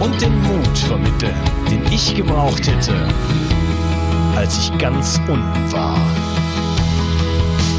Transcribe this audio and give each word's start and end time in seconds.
und 0.00 0.20
den 0.20 0.42
Mut 0.42 0.78
vermitteln, 0.78 1.34
den 1.70 1.84
ich 1.92 2.14
gebraucht 2.14 2.66
hätte, 2.66 2.94
als 4.34 4.58
ich 4.58 4.78
ganz 4.78 5.20
unten 5.28 5.72
war. 5.72 5.98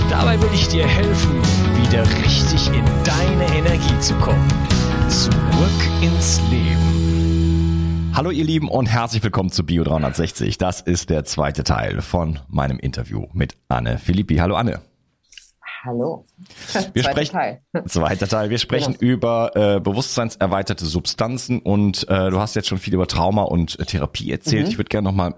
Dabei 0.09 0.39
will 0.41 0.49
ich 0.53 0.67
dir 0.67 0.87
helfen, 0.87 1.41
wieder 1.81 2.03
richtig 2.23 2.67
in 2.67 2.85
deine 3.03 3.45
Energie 3.57 3.99
zu 3.99 4.13
kommen. 4.15 4.47
Zurück 5.09 5.31
ins 6.01 6.39
Leben. 6.51 8.11
Hallo 8.13 8.29
ihr 8.29 8.43
Lieben 8.43 8.69
und 8.69 8.87
herzlich 8.87 9.23
willkommen 9.23 9.51
zu 9.51 9.65
Bio 9.65 9.83
360. 9.83 10.57
Das 10.57 10.81
ist 10.81 11.09
der 11.09 11.23
zweite 11.23 11.63
Teil 11.63 12.01
von 12.01 12.39
meinem 12.49 12.77
Interview 12.77 13.27
mit 13.33 13.55
Anne 13.67 13.97
Philippi. 13.97 14.35
Hallo 14.35 14.55
Anne. 14.55 14.90
Hallo. 15.83 16.25
Wir 16.93 17.03
zweiter 17.03 17.11
sprechen, 17.11 17.31
Teil. 17.31 17.61
Zweiter 17.87 18.27
Teil. 18.27 18.49
Wir 18.49 18.57
sprechen 18.59 18.95
genau. 18.99 19.11
über 19.11 19.51
äh, 19.55 19.79
bewusstseinserweiterte 19.79 20.85
Substanzen 20.85 21.59
und 21.59 22.07
äh, 22.07 22.29
du 22.29 22.39
hast 22.39 22.55
jetzt 22.55 22.67
schon 22.67 22.77
viel 22.77 22.93
über 22.93 23.07
Trauma 23.07 23.43
und 23.43 23.79
äh, 23.79 23.85
Therapie 23.85 24.31
erzählt. 24.31 24.65
Mhm. 24.65 24.71
Ich 24.71 24.77
würde 24.77 24.89
gerne 24.89 25.07
nochmal 25.07 25.35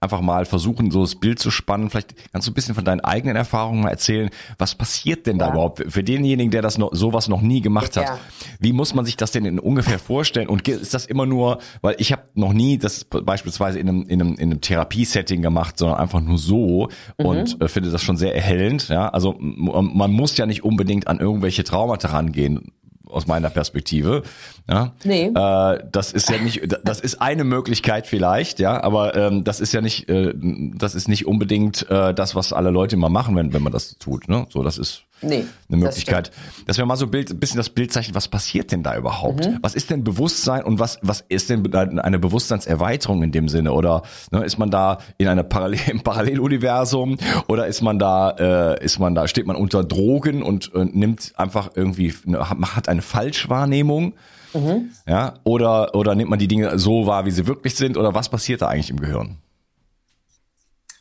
einfach 0.00 0.20
mal 0.20 0.44
versuchen, 0.44 0.90
so 0.90 1.02
das 1.02 1.16
Bild 1.16 1.38
zu 1.38 1.50
spannen. 1.50 1.90
Vielleicht 1.90 2.14
kannst 2.32 2.48
du 2.48 2.52
ein 2.52 2.54
bisschen 2.54 2.74
von 2.74 2.84
deinen 2.84 3.00
eigenen 3.00 3.36
Erfahrungen 3.36 3.82
mal 3.82 3.90
erzählen. 3.90 4.30
Was 4.58 4.74
passiert 4.74 5.26
denn 5.26 5.38
da 5.38 5.46
ja. 5.46 5.52
überhaupt 5.52 5.84
für 5.88 6.02
denjenigen, 6.02 6.50
der 6.50 6.62
das 6.62 6.78
noch, 6.78 6.90
sowas 6.92 7.28
noch 7.28 7.40
nie 7.40 7.60
gemacht 7.60 7.96
hat? 7.96 8.04
Ja. 8.04 8.18
Wie 8.58 8.72
muss 8.72 8.94
man 8.94 9.04
sich 9.04 9.16
das 9.16 9.30
denn 9.30 9.44
in 9.44 9.58
ungefähr 9.58 9.98
vorstellen? 9.98 10.48
Und 10.48 10.66
ist 10.66 10.94
das 10.94 11.06
immer 11.06 11.26
nur, 11.26 11.58
weil 11.80 11.94
ich 11.98 12.12
habe 12.12 12.22
noch 12.34 12.52
nie 12.52 12.78
das 12.78 13.04
beispielsweise 13.04 13.78
in 13.78 13.88
einem, 13.88 14.02
in 14.02 14.20
einem, 14.20 14.34
in 14.34 14.50
einem 14.50 14.60
Therapiesetting 14.60 15.42
gemacht, 15.42 15.78
sondern 15.78 15.98
einfach 15.98 16.20
nur 16.20 16.38
so 16.38 16.88
mhm. 17.18 17.26
und 17.26 17.60
äh, 17.60 17.68
finde 17.68 17.90
das 17.90 18.02
schon 18.02 18.16
sehr 18.16 18.34
erhellend. 18.34 18.88
Ja, 18.88 19.08
also 19.08 19.36
man 19.38 20.12
muss 20.12 20.36
ja 20.36 20.46
nicht 20.46 20.64
unbedingt 20.64 21.08
an 21.08 21.20
irgendwelche 21.20 21.64
Traumata 21.64 22.08
rangehen 22.08 22.72
aus 23.12 23.26
meiner 23.26 23.50
Perspektive. 23.50 24.22
Ja, 24.68 24.92
nee. 25.04 25.26
Äh, 25.26 25.78
das 25.90 26.12
ist 26.12 26.30
ja 26.30 26.38
nicht, 26.38 26.62
das 26.84 27.00
ist 27.00 27.20
eine 27.20 27.44
Möglichkeit 27.44 28.06
vielleicht, 28.06 28.60
ja, 28.60 28.82
aber 28.82 29.16
ähm, 29.16 29.44
das 29.44 29.60
ist 29.60 29.72
ja 29.72 29.80
nicht, 29.80 30.08
äh, 30.08 30.32
das 30.34 30.94
ist 30.94 31.08
nicht 31.08 31.26
unbedingt 31.26 31.88
äh, 31.90 32.14
das, 32.14 32.34
was 32.34 32.52
alle 32.52 32.70
Leute 32.70 32.96
immer 32.96 33.08
machen, 33.08 33.34
wenn, 33.36 33.52
wenn 33.52 33.62
man 33.62 33.72
das 33.72 33.98
tut. 33.98 34.28
Ne? 34.28 34.46
So, 34.50 34.62
das 34.62 34.78
ist 34.78 35.02
nee, 35.20 35.44
eine 35.68 35.78
Möglichkeit. 35.78 36.28
Das 36.28 36.66
dass 36.66 36.78
wir 36.78 36.86
mal 36.86 36.96
so 36.96 37.06
Bild, 37.08 37.30
ein 37.30 37.40
bisschen 37.40 37.56
das 37.56 37.70
Bild 37.70 37.92
zeichnen, 37.92 38.14
was 38.14 38.28
passiert 38.28 38.70
denn 38.72 38.82
da 38.82 38.96
überhaupt? 38.96 39.46
Mhm. 39.46 39.58
Was 39.62 39.74
ist 39.74 39.90
denn 39.90 40.04
Bewusstsein 40.04 40.62
und 40.62 40.78
was, 40.78 40.98
was 41.02 41.24
ist 41.28 41.50
denn 41.50 41.74
eine 41.74 42.18
Bewusstseinserweiterung 42.18 43.22
in 43.22 43.32
dem 43.32 43.48
Sinne? 43.48 43.72
Oder 43.72 44.02
ne, 44.30 44.44
ist 44.44 44.58
man 44.58 44.70
da 44.70 44.98
in 45.18 45.28
einer 45.28 45.42
Parallel, 45.42 45.80
im 45.90 46.02
Paralleluniversum 46.02 47.18
oder 47.48 47.66
ist 47.66 47.82
man 47.82 47.98
da, 47.98 48.30
äh, 48.30 48.84
ist 48.84 48.98
man 49.00 49.14
da, 49.14 49.26
steht 49.26 49.46
man 49.46 49.56
unter 49.56 49.82
Drogen 49.82 50.42
und 50.42 50.72
äh, 50.74 50.84
nimmt 50.84 51.32
einfach 51.36 51.70
irgendwie, 51.74 52.14
ne, 52.24 52.48
hat 52.48 52.88
eine 52.88 53.02
Falschwahrnehmung? 53.02 54.14
Mhm. 54.54 54.90
Ja, 55.06 55.34
oder, 55.44 55.94
oder 55.94 56.14
nimmt 56.14 56.30
man 56.30 56.38
die 56.38 56.48
Dinge 56.48 56.78
so 56.78 57.06
wahr, 57.06 57.24
wie 57.24 57.30
sie 57.30 57.46
wirklich 57.46 57.74
sind? 57.74 57.96
Oder 57.96 58.14
was 58.14 58.28
passiert 58.28 58.62
da 58.62 58.68
eigentlich 58.68 58.90
im 58.90 59.00
Gehirn? 59.00 59.38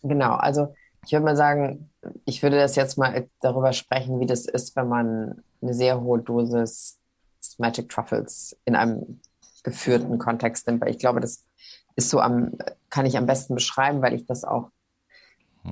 Genau, 0.03 0.33
also 0.33 0.73
ich 1.05 1.11
würde 1.11 1.25
mal 1.25 1.35
sagen, 1.35 1.89
ich 2.25 2.41
würde 2.43 2.57
das 2.57 2.75
jetzt 2.75 2.97
mal 2.97 3.27
darüber 3.41 3.73
sprechen, 3.73 4.19
wie 4.19 4.25
das 4.25 4.45
ist, 4.45 4.75
wenn 4.75 4.87
man 4.87 5.43
eine 5.61 5.73
sehr 5.73 6.01
hohe 6.01 6.19
Dosis 6.19 6.97
Magic 7.57 7.89
Truffles 7.89 8.55
in 8.65 8.75
einem 8.75 9.19
geführten 9.63 10.17
Kontext 10.17 10.67
nimmt. 10.67 10.81
Weil 10.81 10.91
ich 10.91 10.99
glaube, 10.99 11.19
das 11.19 11.43
ist 11.95 12.09
so 12.09 12.19
am, 12.19 12.51
kann 12.89 13.05
ich 13.05 13.17
am 13.17 13.25
besten 13.25 13.55
beschreiben, 13.55 14.01
weil 14.01 14.13
ich 14.13 14.25
das 14.25 14.43
auch 14.43 14.69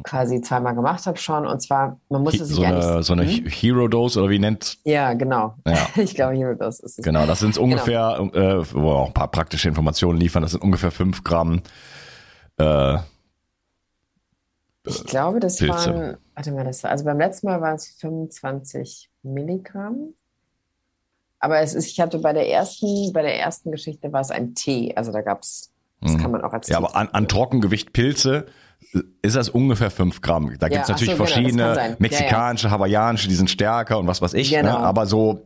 quasi 0.04 0.42
zweimal 0.42 0.76
gemacht 0.76 1.06
habe 1.06 1.18
schon. 1.18 1.48
Und 1.48 1.62
zwar, 1.62 2.00
man 2.10 2.24
muss 2.24 2.40
es 2.40 2.50
sich 2.50 2.58
so 2.58 2.64
eine, 2.64 3.04
so 3.04 3.14
eine 3.14 3.24
hm? 3.26 3.46
Hero 3.48 3.88
Dose 3.88 4.20
oder 4.20 4.30
wie 4.30 4.40
nennt? 4.40 4.78
Ja, 4.84 5.14
genau. 5.14 5.56
Ja. 5.66 5.88
ich 5.96 6.16
glaube, 6.16 6.36
Hero 6.36 6.54
Dose 6.54 6.84
ist 6.84 7.00
es. 7.00 7.04
Genau, 7.06 7.26
das 7.26 7.40
sind 7.40 7.58
ungefähr, 7.58 8.16
genau. 8.20 8.60
äh, 8.60 8.74
wo 8.74 8.82
wir 8.82 8.96
auch 8.96 9.08
ein 9.08 9.14
paar 9.14 9.30
praktische 9.30 9.68
Informationen 9.68 10.20
liefern, 10.20 10.44
das 10.44 10.52
sind 10.52 10.62
ungefähr 10.62 10.92
fünf 10.92 11.24
Gramm 11.24 11.62
äh, 12.60 12.98
ich 14.86 15.04
glaube, 15.06 15.40
das 15.40 15.58
Pilze. 15.58 15.74
waren, 15.74 16.18
warte 16.36 16.52
mal, 16.52 16.64
das 16.64 16.84
war, 16.84 16.92
also 16.92 17.06
beim 17.06 17.18
letzten 17.18 17.48
Mal 17.48 17.62
waren 17.62 17.76
es 17.76 17.88
25 18.00 19.10
Milligramm. 19.24 20.14
Aber 21.40 21.60
es 21.60 21.74
ist, 21.74 21.88
ich 21.88 22.00
hatte 22.00 22.20
bei 22.20 22.34
der 22.34 22.50
ersten, 22.50 23.14
bei 23.14 23.22
der 23.22 23.40
ersten 23.40 23.72
Geschichte 23.72 24.12
war 24.12 24.22
es 24.22 24.32
ein 24.32 24.56
Tee. 24.56 24.94
Also 24.96 25.12
da 25.12 25.22
gab 25.22 25.44
es, 25.44 25.72
das 26.02 26.14
mhm. 26.14 26.18
kann 26.18 26.32
man 26.32 26.42
auch 26.42 26.54
als 26.54 26.68
Ja, 26.68 26.78
aber 26.78 26.96
an, 26.96 27.08
an 27.10 27.28
Trockengewicht 27.28 27.94
Pilze 27.94 28.48
ist 29.22 29.36
das 29.36 29.50
ungefähr 29.50 29.92
fünf 29.92 30.22
Gramm. 30.22 30.56
Da 30.58 30.68
gibt 30.68 30.82
es 30.82 30.88
natürlich 30.88 31.14
so, 31.16 31.24
genau, 31.24 31.30
verschiedene 31.30 31.74
genau, 31.74 31.96
mexikanische, 32.00 32.66
ja, 32.66 32.72
ja. 32.72 32.76
hawaiianische, 32.78 33.28
die 33.28 33.36
sind 33.36 33.50
stärker 33.50 34.00
und 34.00 34.08
was 34.08 34.22
weiß 34.22 34.34
ich. 34.34 34.52
Ne? 34.52 34.62
Genau. 34.62 34.80
Ne? 34.80 34.86
Aber 34.86 35.06
so, 35.06 35.46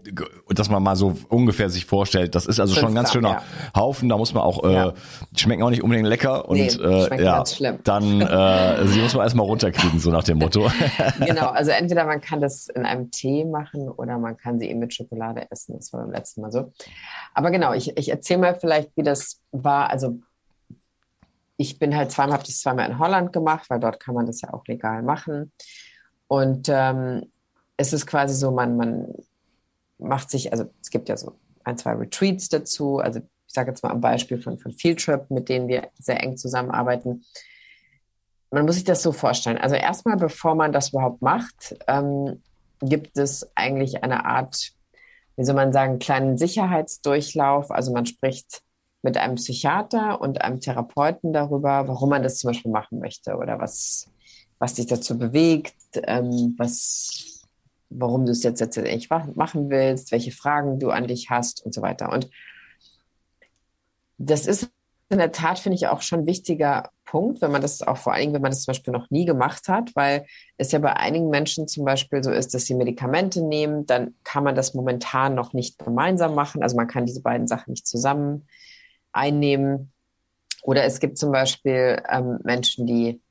dass 0.50 0.70
man 0.70 0.82
mal 0.82 0.96
so 0.96 1.18
ungefähr 1.28 1.70
sich 1.70 1.86
vorstellt, 1.86 2.36
das 2.36 2.46
ist 2.46 2.60
also 2.60 2.74
fünf 2.74 2.82
schon 2.82 2.92
ein 2.92 2.96
ganz 2.96 3.12
Gramm, 3.12 3.24
schöner 3.24 3.42
ja. 3.74 3.82
Haufen. 3.82 4.08
Da 4.08 4.18
muss 4.18 4.34
man 4.34 4.44
auch, 4.44 4.64
äh, 4.64 4.94
die 5.32 5.40
schmecken 5.42 5.64
auch 5.64 5.72
nicht 5.72 5.84
unbedingt 5.84 6.08
lecker 6.08 6.48
und 6.48 6.58
nee, 6.58 6.68
äh, 6.68 7.22
ja, 7.22 7.44
dann 7.84 8.22
äh, 8.22 8.88
sie 8.88 9.02
muss 9.02 9.14
man 9.14 9.24
erstmal 9.24 9.46
runterkriegen, 9.46 10.00
so 10.00 10.10
nach 10.12 10.24
dem 10.24 10.38
Motto. 10.38 10.72
genau, 11.26 11.48
also 11.48 11.72
entweder 11.72 12.06
man 12.06 12.22
kann 12.22 12.40
das 12.40 12.68
in 12.70 12.86
einem 12.86 13.12
Tee 13.12 13.44
machen 13.44 13.90
oder 13.90 14.20
man 14.20 14.38
kann 14.38 14.58
sie 14.58 14.70
eben 14.70 14.80
mit 14.80 14.94
Schokolade 14.94 15.48
essen. 15.52 15.76
Das 15.76 15.92
war 15.92 16.02
beim 16.02 16.12
letzten 16.12 16.42
Mal 16.42 16.52
so. 16.52 16.72
Aber 17.34 17.52
genau, 17.52 17.74
ich, 17.74 17.98
ich 17.98 18.10
erzähle 18.10 18.40
mal 18.40 18.56
vielleicht, 18.56 18.96
wie 18.96 19.04
das 19.04 19.42
war. 19.52 19.90
Also 19.90 20.20
ich 21.64 21.80
bin 21.80 21.96
halt 21.96 22.12
zweimal, 22.12 22.34
habe 22.34 22.44
das 22.46 22.60
zweimal 22.60 22.90
in 22.90 23.00
Holland 23.00 23.32
gemacht, 23.32 23.70
weil 23.70 23.80
dort 23.80 24.00
kann 24.00 24.14
man 24.14 24.26
das 24.26 24.42
ja 24.42 24.54
auch 24.54 24.66
legal 24.68 25.02
machen. 25.02 25.54
Und 26.28 26.68
ähm, 26.70 27.32
es 27.78 27.94
ist 27.94 28.06
quasi 28.06 28.36
so, 28.36 28.52
man, 28.52 28.76
man 28.76 29.14
macht 29.98 30.30
sich, 30.30 30.52
also 30.52 30.66
es 30.82 30.90
gibt 30.90 31.08
ja 31.08 31.16
so 31.16 31.38
ein, 31.64 31.78
zwei 31.78 31.94
Retreats 31.94 32.50
dazu. 32.50 33.00
Also 33.00 33.20
ich 33.20 33.54
sage 33.54 33.72
jetzt 33.72 33.82
mal 33.82 33.92
am 33.92 34.02
Beispiel 34.02 34.42
von, 34.42 34.58
von 34.58 34.74
Fieldtrip, 34.74 35.32
mit 35.32 35.48
denen 35.48 35.70
wir 35.70 35.90
sehr 35.98 36.22
eng 36.22 36.36
zusammenarbeiten. 36.36 37.24
Man 38.52 38.66
muss 38.66 38.76
sich 38.76 38.84
das 38.84 39.02
so 39.02 39.14
vorstellen. 39.14 39.58
Also 39.58 39.76
erstmal, 39.76 40.18
bevor 40.18 40.56
man 40.56 40.74
das 40.74 40.90
überhaupt 40.90 41.22
macht, 41.22 41.78
ähm, 41.88 42.42
gibt 42.82 43.18
es 43.18 43.50
eigentlich 43.56 44.04
eine 44.04 44.26
Art, 44.26 44.74
wie 45.38 45.46
soll 45.46 45.56
man 45.56 45.72
sagen, 45.72 46.00
kleinen 46.00 46.38
Sicherheitsdurchlauf. 46.38 47.72
Also 47.72 47.94
man 47.94 48.06
spricht 48.06 48.64
mit 49.04 49.18
einem 49.18 49.36
Psychiater 49.36 50.22
und 50.22 50.42
einem 50.42 50.62
Therapeuten 50.62 51.34
darüber, 51.34 51.88
warum 51.88 52.10
man 52.10 52.24
das 52.24 52.40
zum 52.40 52.50
Beispiel 52.50 52.72
machen 52.72 53.00
möchte 53.00 53.36
oder 53.36 53.60
was, 53.60 54.08
was 54.60 54.76
dich 54.76 54.88
dazu 54.88 55.18
bewegt, 55.18 55.76
ähm, 56.04 56.56
was, 56.58 57.44
warum 57.90 58.26
du 58.26 58.32
es 58.32 58.44
jetzt 58.44 58.62
letztendlich 58.62 59.10
machen 59.10 59.70
willst, 59.70 60.12
welche 60.12 60.32
Fragen 60.32 60.80
du 60.80 60.90
an 60.90 61.08
dich 61.08 61.30
hast 61.30 61.66
und 61.66 61.74
so 61.74 61.82
weiter. 61.82 62.12
Und 62.12 62.30
das 64.18 64.48
ist 64.48 64.70
in 65.10 65.18
der 65.18 65.34
Tat, 65.34 65.60
finde 65.60 65.76
ich, 65.76 65.88
auch 65.88 66.02
schon 66.02 66.22
ein 66.22 66.26
wichtiger 66.26 66.90
Punkt, 67.04 67.42
wenn 67.42 67.52
man 67.52 67.62
das 67.62 67.82
auch 67.82 67.98
vor 67.98 68.14
allen 68.14 68.22
Dingen, 68.22 68.34
wenn 68.34 68.42
man 68.42 68.52
das 68.52 68.64
zum 68.64 68.72
Beispiel 68.72 68.94
noch 68.94 69.12
nie 69.12 69.26
gemacht 69.26 69.68
hat, 69.68 69.92
weil 69.96 70.26
es 70.58 70.72
ja 70.72 70.80
bei 70.80 70.94
einigen 70.94 71.30
Menschen 71.30 71.68
zum 71.68 71.84
Beispiel 71.84 72.24
so 72.24 72.32
ist, 72.32 72.54
dass 72.54 72.66
sie 72.66 72.74
Medikamente 72.74 73.44
nehmen, 73.44 73.86
dann 73.86 74.16
kann 74.24 74.46
man 74.46 74.56
das 74.56 74.74
momentan 74.74 75.36
noch 75.36 75.54
nicht 75.54 75.78
gemeinsam 75.78 76.34
machen. 76.34 76.64
Also 76.64 76.78
man 76.78 76.88
kann 76.88 77.06
diese 77.06 77.22
beiden 77.22 77.48
Sachen 77.48 77.72
nicht 77.72 77.86
zusammen 77.86 78.48
einnehmen. 79.14 79.92
Oder 80.62 80.84
es 80.86 81.00
gibt 81.00 81.18
zum 81.18 81.32
Beispiel 81.32 82.02
ähm, 82.10 82.40
Menschen, 82.44 82.86
die 82.86 83.22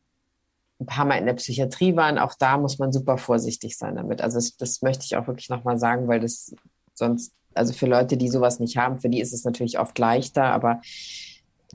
ein 0.81 0.87
paar 0.87 1.05
Mal 1.05 1.19
in 1.19 1.27
der 1.27 1.35
Psychiatrie 1.35 1.97
waren. 1.97 2.19
Auch 2.19 2.35
da 2.39 2.59
muss 2.59 2.79
man 2.79 2.93
super 2.93 3.19
vorsichtig 3.19 3.77
sein 3.77 3.97
damit. 3.97 4.21
Also 4.21 4.37
das, 4.37 4.57
das 4.57 4.83
möchte 4.83 5.05
ich 5.05 5.17
auch 5.17 5.27
wirklich 5.27 5.49
nochmal 5.49 5.79
sagen, 5.79 6.09
weil 6.09 6.21
das 6.21 6.55
sonst, 6.95 7.33
also 7.55 7.73
für 7.73 7.87
Leute, 7.87 8.17
die 8.17 8.29
sowas 8.29 8.61
nicht 8.61 8.77
haben, 8.77 9.01
für 9.01 9.09
die 9.09 9.21
ist 9.21 9.33
es 9.33 9.45
natürlich 9.45 9.79
oft 9.79 9.99
leichter, 9.99 10.45
aber 10.45 10.81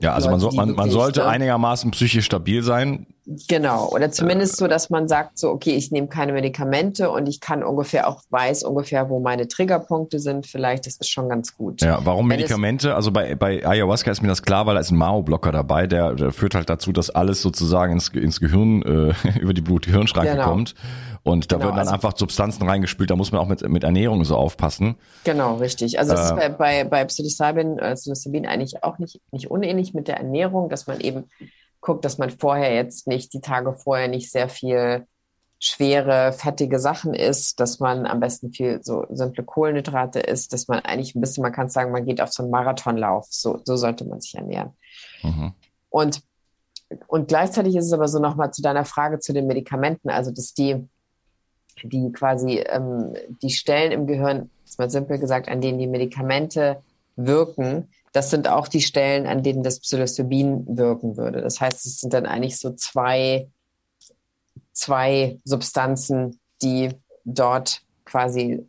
ja, 0.00 0.14
also 0.14 0.30
Leute, 0.30 0.44
man, 0.44 0.50
so, 0.50 0.56
man, 0.56 0.72
man 0.72 0.90
sollte 0.90 1.26
einigermaßen 1.26 1.90
psychisch 1.90 2.24
stabil 2.24 2.62
sein. 2.62 3.06
Genau, 3.46 3.90
oder 3.90 4.10
zumindest 4.10 4.56
so, 4.56 4.68
dass 4.68 4.88
man 4.88 5.06
sagt, 5.06 5.38
so, 5.38 5.50
okay, 5.50 5.72
ich 5.72 5.90
nehme 5.90 6.06
keine 6.08 6.32
Medikamente 6.32 7.10
und 7.10 7.28
ich 7.28 7.40
kann 7.40 7.62
ungefähr 7.62 8.08
auch 8.08 8.22
weiß 8.30 8.62
ungefähr, 8.62 9.10
wo 9.10 9.20
meine 9.20 9.48
Triggerpunkte 9.48 10.18
sind. 10.18 10.46
Vielleicht, 10.46 10.86
das 10.86 10.96
ist 10.96 11.10
schon 11.10 11.28
ganz 11.28 11.54
gut. 11.54 11.82
Ja, 11.82 12.00
warum 12.04 12.30
Wenn 12.30 12.38
Medikamente? 12.38 12.94
Also 12.94 13.10
bei, 13.10 13.34
bei 13.34 13.66
Ayahuasca 13.66 14.10
ist 14.10 14.22
mir 14.22 14.28
das 14.28 14.42
klar, 14.42 14.64
weil 14.64 14.76
da 14.76 14.80
ist 14.80 14.90
ein 14.90 14.96
Mao-Blocker 14.96 15.52
dabei, 15.52 15.86
der, 15.86 16.14
der 16.14 16.32
führt 16.32 16.54
halt 16.54 16.70
dazu, 16.70 16.90
dass 16.90 17.10
alles 17.10 17.42
sozusagen 17.42 17.92
ins, 17.92 18.08
ins 18.08 18.40
Gehirn, 18.40 18.80
äh, 18.82 19.38
über 19.40 19.52
die 19.52 19.60
Blut-Hirnschranke 19.60 20.32
genau. 20.32 20.48
kommt. 20.48 20.74
Und 21.22 21.52
da 21.52 21.56
genau, 21.56 21.66
werden 21.66 21.76
dann 21.76 21.88
also, 21.88 21.92
einfach 21.92 22.16
Substanzen 22.16 22.66
reingespült, 22.66 23.10
da 23.10 23.16
muss 23.16 23.30
man 23.30 23.42
auch 23.42 23.48
mit, 23.48 23.68
mit 23.68 23.84
Ernährung 23.84 24.24
so 24.24 24.36
aufpassen. 24.36 24.94
Genau, 25.24 25.56
richtig. 25.56 25.98
Also 25.98 26.14
es 26.14 26.20
äh, 26.20 26.24
ist 26.24 26.36
bei, 26.36 26.48
bei, 26.48 26.84
bei 26.84 27.04
Psilocybin, 27.04 27.78
äh, 27.78 27.94
Psilocybin 27.94 28.46
eigentlich 28.46 28.82
auch 28.82 28.98
nicht, 28.98 29.20
nicht 29.32 29.50
unähnlich 29.50 29.92
mit 29.92 30.08
der 30.08 30.16
Ernährung, 30.16 30.70
dass 30.70 30.86
man 30.86 31.00
eben 31.00 31.24
guckt, 31.80 32.04
dass 32.04 32.18
man 32.18 32.30
vorher 32.30 32.74
jetzt 32.74 33.06
nicht, 33.06 33.32
die 33.32 33.40
Tage 33.40 33.72
vorher 33.72 34.08
nicht 34.08 34.30
sehr 34.30 34.48
viel 34.48 35.06
schwere, 35.60 36.32
fettige 36.32 36.78
Sachen 36.78 37.14
isst, 37.14 37.58
dass 37.58 37.80
man 37.80 38.06
am 38.06 38.20
besten 38.20 38.52
viel 38.52 38.80
so 38.82 39.06
simple 39.10 39.44
Kohlenhydrate 39.44 40.20
isst, 40.20 40.52
dass 40.52 40.68
man 40.68 40.80
eigentlich 40.80 41.14
ein 41.14 41.20
bisschen, 41.20 41.42
man 41.42 41.52
kann 41.52 41.68
sagen, 41.68 41.90
man 41.90 42.04
geht 42.04 42.20
auf 42.20 42.32
so 42.32 42.42
einen 42.42 42.52
Marathonlauf. 42.52 43.26
So, 43.28 43.60
so 43.64 43.76
sollte 43.76 44.04
man 44.04 44.20
sich 44.20 44.36
ernähren. 44.36 44.76
Mhm. 45.22 45.52
Und, 45.90 46.22
und 47.08 47.28
gleichzeitig 47.28 47.74
ist 47.74 47.86
es 47.86 47.92
aber 47.92 48.06
so 48.06 48.20
nochmal 48.20 48.52
zu 48.52 48.62
deiner 48.62 48.84
Frage 48.84 49.18
zu 49.18 49.32
den 49.32 49.46
Medikamenten, 49.46 50.10
also 50.10 50.30
dass 50.30 50.54
die, 50.54 50.86
die 51.82 52.12
quasi 52.12 52.58
ähm, 52.58 53.14
die 53.42 53.50
Stellen 53.50 53.90
im 53.90 54.06
Gehirn, 54.06 54.50
ist 54.64 54.78
mal 54.78 54.90
simpel 54.90 55.18
gesagt, 55.18 55.48
an 55.48 55.60
denen 55.60 55.78
die 55.78 55.86
Medikamente 55.88 56.82
wirken, 57.16 57.88
das 58.12 58.30
sind 58.30 58.48
auch 58.48 58.68
die 58.68 58.80
Stellen, 58.80 59.26
an 59.26 59.42
denen 59.42 59.62
das 59.62 59.80
Psilocybin 59.80 60.76
wirken 60.76 61.16
würde. 61.16 61.40
Das 61.40 61.60
heißt, 61.60 61.84
es 61.86 62.00
sind 62.00 62.12
dann 62.12 62.26
eigentlich 62.26 62.58
so 62.58 62.72
zwei, 62.72 63.48
zwei 64.72 65.38
Substanzen, 65.44 66.40
die 66.62 66.90
dort 67.24 67.82
quasi 68.04 68.66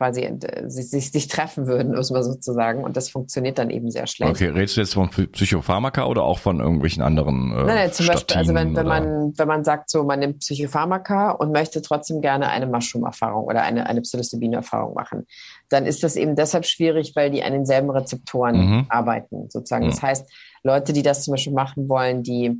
quasi 0.00 0.22
äh, 0.22 0.70
sich, 0.70 0.88
sich, 0.88 1.12
sich 1.12 1.28
treffen 1.28 1.66
würden, 1.66 1.94
muss 1.94 2.10
man 2.10 2.22
sozusagen. 2.22 2.84
Und 2.84 2.96
das 2.96 3.10
funktioniert 3.10 3.58
dann 3.58 3.68
eben 3.68 3.90
sehr 3.90 4.06
schlecht. 4.06 4.30
Okay, 4.30 4.46
redest 4.46 4.78
du 4.78 4.80
jetzt 4.80 4.94
von 4.94 5.10
Psychopharmaka 5.10 6.06
oder 6.06 6.22
auch 6.22 6.38
von 6.38 6.58
irgendwelchen 6.58 7.02
anderen? 7.02 7.52
Äh, 7.52 7.54
nein, 7.54 7.66
nein, 7.66 7.92
zum 7.92 8.06
Beispiel, 8.06 8.34
also 8.38 8.54
wenn, 8.54 8.74
wenn 8.74 8.86
man, 8.86 9.34
wenn 9.36 9.46
man 9.46 9.62
sagt, 9.62 9.90
so 9.90 10.02
man 10.04 10.20
nimmt 10.20 10.38
Psychopharmaka 10.38 11.32
und 11.32 11.52
möchte 11.52 11.82
trotzdem 11.82 12.22
gerne 12.22 12.48
eine 12.48 12.66
Mushroom-Erfahrung 12.66 13.44
oder 13.44 13.60
eine, 13.62 13.86
eine 13.86 14.00
Psilocybin-Erfahrung 14.00 14.94
machen, 14.94 15.26
dann 15.68 15.84
ist 15.84 16.02
das 16.02 16.16
eben 16.16 16.34
deshalb 16.34 16.64
schwierig, 16.64 17.12
weil 17.14 17.30
die 17.30 17.42
an 17.42 17.52
denselben 17.52 17.90
Rezeptoren 17.90 18.56
mhm. 18.56 18.86
arbeiten, 18.88 19.50
sozusagen. 19.50 19.84
Mhm. 19.84 19.90
Das 19.90 20.00
heißt, 20.00 20.32
Leute, 20.62 20.94
die 20.94 21.02
das 21.02 21.24
zum 21.24 21.32
Beispiel 21.32 21.52
machen 21.52 21.90
wollen, 21.90 22.22
die 22.22 22.56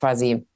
quasi 0.00 0.46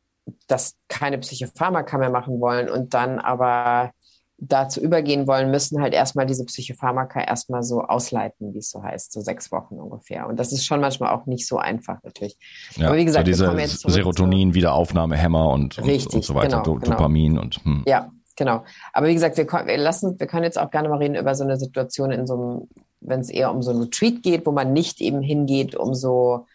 das 0.47 0.77
keine 0.89 1.19
Psychopharmaka 1.19 1.99
mehr 1.99 2.09
machen 2.09 2.41
wollen 2.41 2.71
und 2.71 2.95
dann 2.95 3.19
aber 3.19 3.93
dazu 4.39 4.81
übergehen 4.81 5.27
wollen, 5.27 5.51
müssen 5.51 5.81
halt 5.81 5.95
erstmal 5.95 6.27
diese 6.27 6.45
Psychopharmaka 6.45 7.21
erstmal 7.21 7.63
so 7.63 7.83
ausleiten, 7.83 8.53
wie 8.53 8.59
es 8.59 8.71
so 8.71 8.83
heißt, 8.83 9.13
so 9.13 9.21
sechs 9.21 9.53
Wochen 9.53 9.77
ungefähr. 9.77 10.27
Und 10.27 10.39
das 10.39 10.53
ist 10.53 10.67
schon 10.67 10.81
manchmal 10.81 11.15
auch 11.15 11.27
nicht 11.27 11.47
so 11.47 11.59
einfach 11.59 12.03
natürlich. 12.03 12.37
Ja, 12.77 12.89
Aber 12.89 12.97
wie 12.97 13.05
gesagt, 13.05 13.27
so 13.27 13.55
diese 13.55 13.91
Serotonin, 13.91 14.55
Wiederaufnahmehämmer 14.55 15.51
und, 15.51 15.79
und, 15.79 16.15
und, 16.15 16.25
so 16.25 16.35
weiter, 16.35 16.63
genau, 16.63 16.79
genau. 16.79 16.97
Dopamin 16.97 17.39
und 17.39 17.65
hm. 17.65 17.85
ja, 17.87 18.11
genau. 18.37 18.65
Aber 18.93 19.07
wie 19.07 19.15
gesagt, 19.15 19.37
wir, 19.37 19.47
wir 19.47 19.79
lassen, 19.79 20.19
wir 20.19 20.27
können 20.27 20.45
jetzt 20.45 20.59
auch 20.59 20.71
gerne 20.71 20.89
mal 20.89 20.99
reden 20.99 21.15
über 21.15 21.35
so 21.35 21.45
eine 21.45 21.57
Situation 21.57 22.11
in 22.11 22.27
so 22.27 22.35
einem, 22.35 22.69
wenn 23.01 23.21
es 23.21 23.31
eher 23.31 23.53
um 23.53 23.63
so 23.63 23.71
ein 23.71 23.81
Retreat 23.81 24.23
geht, 24.23 24.47
wo 24.47 24.53
man 24.53 24.73
nicht 24.73 25.01
eben 25.01 25.23
hingeht, 25.23 25.77
um 25.77 25.95
so 25.95 26.47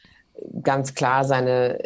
ganz 0.61 0.95
klar 0.95 1.23
seine 1.23 1.79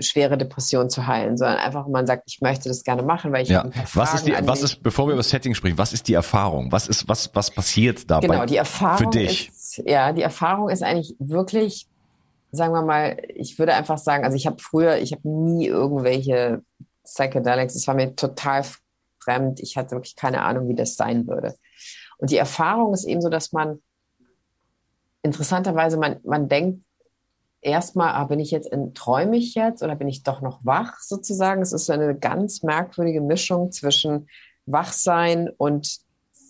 schwere 0.00 0.38
Depression 0.38 0.90
zu 0.90 1.06
heilen, 1.06 1.36
sondern 1.36 1.58
einfach, 1.58 1.86
man 1.86 2.06
sagt, 2.06 2.24
ich 2.26 2.40
möchte 2.40 2.68
das 2.68 2.84
gerne 2.84 3.02
machen, 3.02 3.32
weil 3.32 3.42
ich 3.42 3.48
ja. 3.48 3.68
was 3.94 4.14
ist 4.14 4.26
die, 4.26 4.34
was 4.42 4.62
ist, 4.62 4.82
bevor 4.82 5.06
wir 5.06 5.12
über 5.12 5.20
das 5.20 5.30
Setting 5.30 5.54
sprechen, 5.54 5.78
was 5.78 5.92
ist 5.92 6.08
die 6.08 6.14
Erfahrung? 6.14 6.72
Was 6.72 6.88
ist, 6.88 7.08
was, 7.08 7.30
was 7.34 7.50
passiert 7.50 8.10
dabei? 8.10 8.26
Genau, 8.26 8.46
die 8.46 8.56
Erfahrung 8.56 9.12
für 9.12 9.18
dich. 9.18 9.48
Ist, 9.48 9.82
ja, 9.86 10.12
die 10.12 10.22
Erfahrung 10.22 10.68
ist 10.68 10.82
eigentlich 10.82 11.14
wirklich, 11.18 11.86
sagen 12.52 12.72
wir 12.72 12.82
mal, 12.82 13.16
ich 13.34 13.58
würde 13.58 13.74
einfach 13.74 13.98
sagen, 13.98 14.24
also 14.24 14.36
ich 14.36 14.46
habe 14.46 14.56
früher, 14.60 14.98
ich 14.98 15.12
habe 15.12 15.28
nie 15.28 15.66
irgendwelche 15.66 16.62
Psychedelics, 17.04 17.74
es 17.74 17.86
war 17.86 17.94
mir 17.94 18.14
total 18.16 18.64
fremd, 19.18 19.60
ich 19.60 19.76
hatte 19.76 19.92
wirklich 19.92 20.16
keine 20.16 20.42
Ahnung, 20.42 20.68
wie 20.68 20.74
das 20.74 20.96
sein 20.96 21.26
würde. 21.26 21.54
Und 22.18 22.30
die 22.30 22.36
Erfahrung 22.36 22.94
ist 22.94 23.04
eben 23.04 23.20
so, 23.20 23.28
dass 23.28 23.52
man 23.52 23.80
interessanterweise, 25.22 25.96
man, 25.96 26.20
man 26.24 26.48
denkt, 26.48 26.83
erstmal, 27.64 28.14
ah, 28.14 28.24
bin 28.24 28.40
ich 28.40 28.50
jetzt 28.50 28.68
in, 28.68 28.94
träume 28.94 29.36
ich 29.36 29.54
jetzt 29.54 29.82
oder 29.82 29.96
bin 29.96 30.08
ich 30.08 30.22
doch 30.22 30.40
noch 30.40 30.60
wach 30.64 30.98
sozusagen? 31.00 31.62
Es 31.62 31.72
ist 31.72 31.90
eine 31.90 32.14
ganz 32.16 32.62
merkwürdige 32.62 33.20
Mischung 33.20 33.72
zwischen 33.72 34.28
Wachsein 34.66 35.50
und 35.56 35.98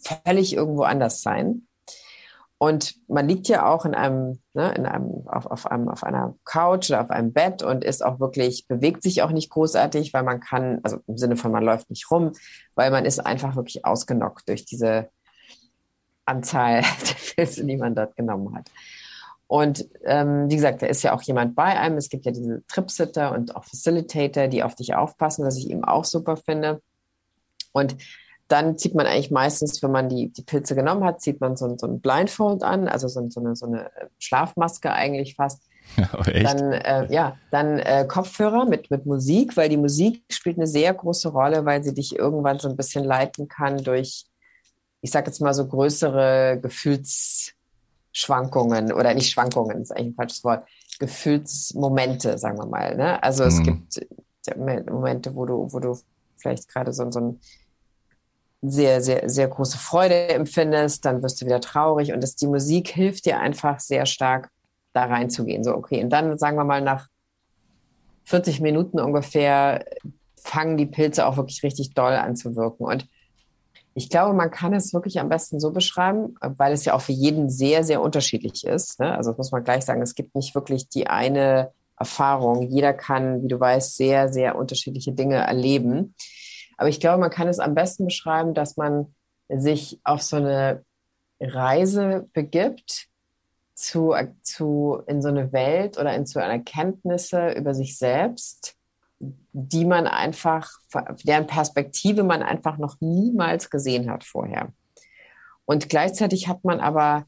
völlig 0.05 0.55
irgendwo 0.55 0.83
anders 0.83 1.23
sein. 1.23 1.67
Und 2.59 2.97
man 3.09 3.29
liegt 3.29 3.49
ja 3.49 3.67
auch 3.67 3.85
in 3.85 3.95
einem, 3.95 4.41
ne, 4.55 4.73
in 4.75 4.87
einem, 4.87 5.27
auf, 5.27 5.47
auf, 5.47 5.67
einem, 5.67 5.89
auf 5.89 6.05
einer 6.05 6.35
Couch 6.45 6.91
oder 6.91 7.03
auf 7.03 7.11
einem 7.11 7.33
Bett 7.33 7.63
und 7.63 7.85
ist 7.85 8.05
auch 8.05 8.21
wirklich, 8.21 8.67
bewegt 8.69 9.03
sich 9.03 9.23
auch 9.23 9.33
nicht 9.33 9.51
großartig, 9.51 10.15
weil 10.15 10.23
man 10.23 10.41
kann, 10.41 10.81
also 10.83 10.99
im 11.07 11.19
Sinne 11.19 11.37
von 11.37 11.51
man 11.51 11.65
läuft 11.65 11.91
nicht 11.91 12.11
rum, 12.11 12.33
weil 12.75 12.91
man 12.91 13.05
ist 13.05 13.19
einfach 13.19 13.57
wirklich 13.57 13.85
ausgenockt 13.85 14.49
durch 14.49 14.65
diese 14.65 15.11
Anzahl 16.25 16.81
der 17.09 17.35
Pilze, 17.35 17.65
die 17.67 17.77
man 17.77 17.95
dort 17.95 18.17
genommen 18.17 18.55
hat. 18.57 18.71
Und 19.47 19.87
ähm, 20.05 20.49
wie 20.49 20.57
gesagt, 20.57 20.83
da 20.83 20.87
ist 20.87 21.03
ja 21.03 21.15
auch 21.15 21.23
jemand 21.23 21.55
bei 21.55 21.79
einem. 21.79 21.97
Es 21.97 22.09
gibt 22.09 22.25
ja 22.25 22.33
diese 22.33 22.63
Tripsitter 22.67 23.33
und 23.33 23.55
auch 23.57 23.65
Facilitator, 23.65 24.49
die 24.49 24.63
auf 24.63 24.75
dich 24.75 24.95
aufpassen, 24.95 25.45
was 25.45 25.59
ich 25.59 25.71
eben 25.71 25.85
auch 25.85 26.05
super 26.05 26.37
finde. 26.37 26.81
Und 27.73 27.97
dann 28.49 28.79
zieht 28.79 28.95
man 28.95 29.07
eigentlich 29.07 29.31
meistens, 29.31 29.83
wenn 29.83 29.91
man 29.91 30.09
die, 30.09 30.29
die 30.31 30.43
Pilze 30.43 30.75
genommen 30.75 31.05
hat, 31.05 31.21
zieht 31.21 31.41
man 31.41 31.57
so, 31.57 31.77
so 31.79 31.87
ein 31.87 32.01
Blindfold 32.01 32.63
an, 32.63 32.89
also 32.89 33.09
so, 33.09 33.29
so, 33.29 33.41
eine, 33.41 33.57
so 33.57 33.67
eine 33.67 33.91
Schlafmaske 34.19 34.93
eigentlich 34.93 35.35
fast. 35.35 35.63
Oh, 36.15 36.23
dann 36.25 36.73
äh, 36.73 37.13
ja, 37.13 37.37
dann 37.51 37.79
äh, 37.79 38.07
Kopfhörer 38.09 38.65
mit, 38.65 38.91
mit 38.91 39.05
Musik, 39.05 39.55
weil 39.59 39.69
die 39.69 39.77
Musik 39.77 40.25
spielt 40.31 40.57
eine 40.57 40.67
sehr 40.67 40.95
große 40.95 41.29
Rolle, 41.29 41.67
weil 41.67 41.85
sie 41.85 41.93
dich 41.93 42.19
irgendwann 42.19 42.59
so 42.59 42.71
ein 42.71 42.77
bisschen 42.77 43.05
leiten 43.05 43.49
kann 43.49 43.77
durch, 43.77 44.25
ich 45.03 45.11
sage 45.11 45.27
jetzt 45.27 45.43
mal 45.43 45.53
so 45.53 45.69
größere 45.69 46.59
Gefühls 46.63 47.54
Schwankungen 48.15 48.93
oder 48.93 49.13
nicht 49.13 49.31
Schwankungen, 49.31 49.83
ist 49.83 49.91
eigentlich 49.91 50.13
ein 50.13 50.15
falsches 50.15 50.45
Wort, 50.45 50.67
Gefühlsmomente, 51.01 52.39
sagen 52.39 52.57
wir 52.59 52.67
mal. 52.67 52.97
Ne? 52.97 53.23
Also 53.23 53.45
es 53.45 53.57
mhm. 53.59 53.65
gibt 53.65 54.07
Momente, 54.89 55.35
wo 55.35 55.45
du, 55.45 55.73
wo 55.73 55.81
du 55.81 55.99
vielleicht 56.37 56.69
gerade 56.69 56.93
so, 56.93 57.11
so 57.11 57.21
ein 57.21 57.41
sehr, 58.63 59.03
sehr, 59.03 59.29
sehr 59.29 59.49
große 59.49 59.77
Freude 59.77 60.29
empfindest, 60.29 61.05
dann 61.05 61.23
wirst 61.23 61.43
du 61.43 61.47
wieder 61.47 61.61
traurig 61.61 62.13
und 62.13 62.23
das, 62.23 62.37
die 62.37 62.47
Musik 62.47 62.89
hilft 62.89 63.27
dir 63.27 63.41
einfach 63.41 63.81
sehr 63.81 64.07
stark, 64.07 64.51
da 64.93 65.07
reinzugehen. 65.07 65.65
So, 65.65 65.75
okay, 65.75 66.03
und 66.03 66.11
dann 66.11 66.39
sagen 66.39 66.57
wir 66.57 66.65
mal 66.65 66.81
nach 66.81 67.09
40 68.27 68.61
Minuten 68.61 69.01
ungefähr 69.01 69.85
fangen 70.37 70.77
die 70.77 70.87
Pilze 70.87 71.27
auch 71.27 71.37
wirklich 71.37 71.63
richtig 71.63 71.95
doll 71.95 72.13
an 72.13 72.37
zu 72.37 72.55
wirken. 72.55 72.85
Und 72.85 73.09
ich 73.95 74.11
glaube, 74.11 74.35
man 74.35 74.51
kann 74.51 74.75
es 74.75 74.93
wirklich 74.93 75.21
am 75.21 75.29
besten 75.29 75.61
so 75.61 75.71
beschreiben, 75.71 76.35
weil 76.41 76.73
es 76.73 76.85
ja 76.85 76.95
auch 76.95 77.01
für 77.01 77.13
jeden 77.13 77.49
sehr, 77.49 77.85
sehr 77.85 78.03
unterschiedlich 78.03 78.65
ist. 78.65 78.99
Ne? 78.99 79.17
Also 79.17 79.31
das 79.31 79.39
muss 79.39 79.53
man 79.53 79.63
gleich 79.63 79.85
sagen, 79.85 80.03
es 80.03 80.17
gibt 80.17 80.35
nicht 80.35 80.55
wirklich 80.55 80.89
die 80.89 81.07
eine 81.07 81.71
Erfahrung. 81.97 82.63
Jeder 82.63 82.93
kann, 82.93 83.43
wie 83.45 83.49
du 83.49 83.59
weißt, 83.59 83.97
sehr, 83.97 84.29
sehr 84.33 84.57
unterschiedliche 84.57 85.13
Dinge 85.13 85.37
erleben. 85.37 86.15
Aber 86.77 86.89
ich 86.89 86.99
glaube, 86.99 87.21
man 87.21 87.31
kann 87.31 87.47
es 87.47 87.61
am 87.61 87.77
besten 87.77 88.07
beschreiben, 88.07 88.53
dass 88.53 88.77
man 88.77 89.15
sich 89.49 90.01
auf 90.03 90.23
so 90.23 90.37
eine 90.37 90.85
Reise 91.39 92.29
begibt 92.33 93.07
zu, 93.75 94.15
zu 94.43 95.03
in 95.07 95.23
so 95.23 95.29
eine 95.29 95.53
Welt 95.53 95.99
oder 95.99 96.15
in 96.15 96.27
so 96.27 96.41
eine 96.41 96.55
Erkenntnisse 96.55 97.53
über 97.53 97.75
sich 97.75 97.97
selbst, 97.97 98.77
die 99.53 99.85
man 99.85 100.07
einfach, 100.07 100.71
deren 101.25 101.47
Perspektive 101.47 102.23
man 102.23 102.43
einfach 102.43 102.79
noch 102.79 102.97
niemals 103.01 103.71
gesehen 103.71 104.11
hat 104.11 104.25
vorher. 104.25 104.73
Und 105.65 105.89
gleichzeitig 105.89 106.49
hat 106.49 106.65
man 106.65 106.81
aber 106.81 107.27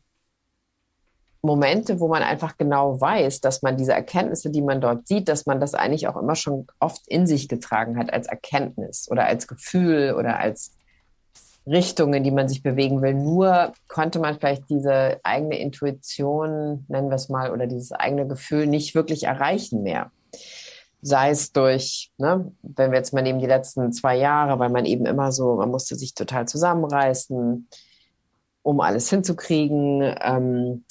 Momente, 1.43 2.01
wo 2.01 2.09
man 2.09 2.23
einfach 2.23 2.57
genau 2.57 3.01
weiß, 3.01 3.41
dass 3.41 3.63
man 3.63 3.77
diese 3.77 3.93
Erkenntnisse, 3.93 4.51
die 4.51 4.63
man 4.63 4.81
dort 4.81 5.07
sieht, 5.07 5.29
dass 5.29 5.47
man 5.47 5.61
das 5.61 5.75
eigentlich 5.75 6.09
auch 6.09 6.17
immer 6.17 6.35
schon 6.35 6.67
oft 6.81 7.07
in 7.07 7.27
sich 7.27 7.49
getragen 7.49 7.97
hat 7.99 8.13
als 8.13 8.27
Erkenntnis 8.27 9.09
oder 9.11 9.25
als 9.27 9.47
Gefühl 9.47 10.15
oder 10.19 10.39
als 10.39 10.73
Richtung, 11.67 12.15
in 12.15 12.23
die 12.25 12.31
man 12.31 12.49
sich 12.49 12.63
bewegen 12.63 13.03
will. 13.03 13.15
Nur 13.15 13.73
konnte 13.89 14.19
man 14.19 14.39
vielleicht 14.39 14.69
diese 14.69 15.19
eigene 15.23 15.59
Intuition, 15.59 16.85
nennen 16.89 17.09
wir 17.09 17.17
es 17.17 17.29
mal, 17.29 17.51
oder 17.51 17.67
dieses 17.67 17.93
eigene 17.93 18.27
Gefühl 18.27 18.67
nicht 18.67 18.95
wirklich 18.95 19.25
erreichen 19.25 19.83
mehr. 19.83 20.11
Sei 21.03 21.31
es 21.31 21.53
durch, 21.53 22.11
ne, 22.19 22.53
wenn 22.63 22.91
wir 22.91 22.99
jetzt 22.99 23.13
mal 23.13 23.23
nehmen 23.23 23.39
die 23.39 23.47
letzten 23.47 23.93
zwei 23.93 24.17
Jahre, 24.17 24.59
weil 24.59 24.71
man 24.71 24.85
eben 24.85 25.07
immer 25.07 25.31
so, 25.31 25.57
man 25.57 25.71
musste 25.71 25.95
sich 25.95 26.15
total 26.15 26.49
zusammenreißen, 26.49 27.69
um 28.63 28.81
alles 28.81 29.09
hinzukriegen, 29.11 30.15
ähm, 30.21 30.85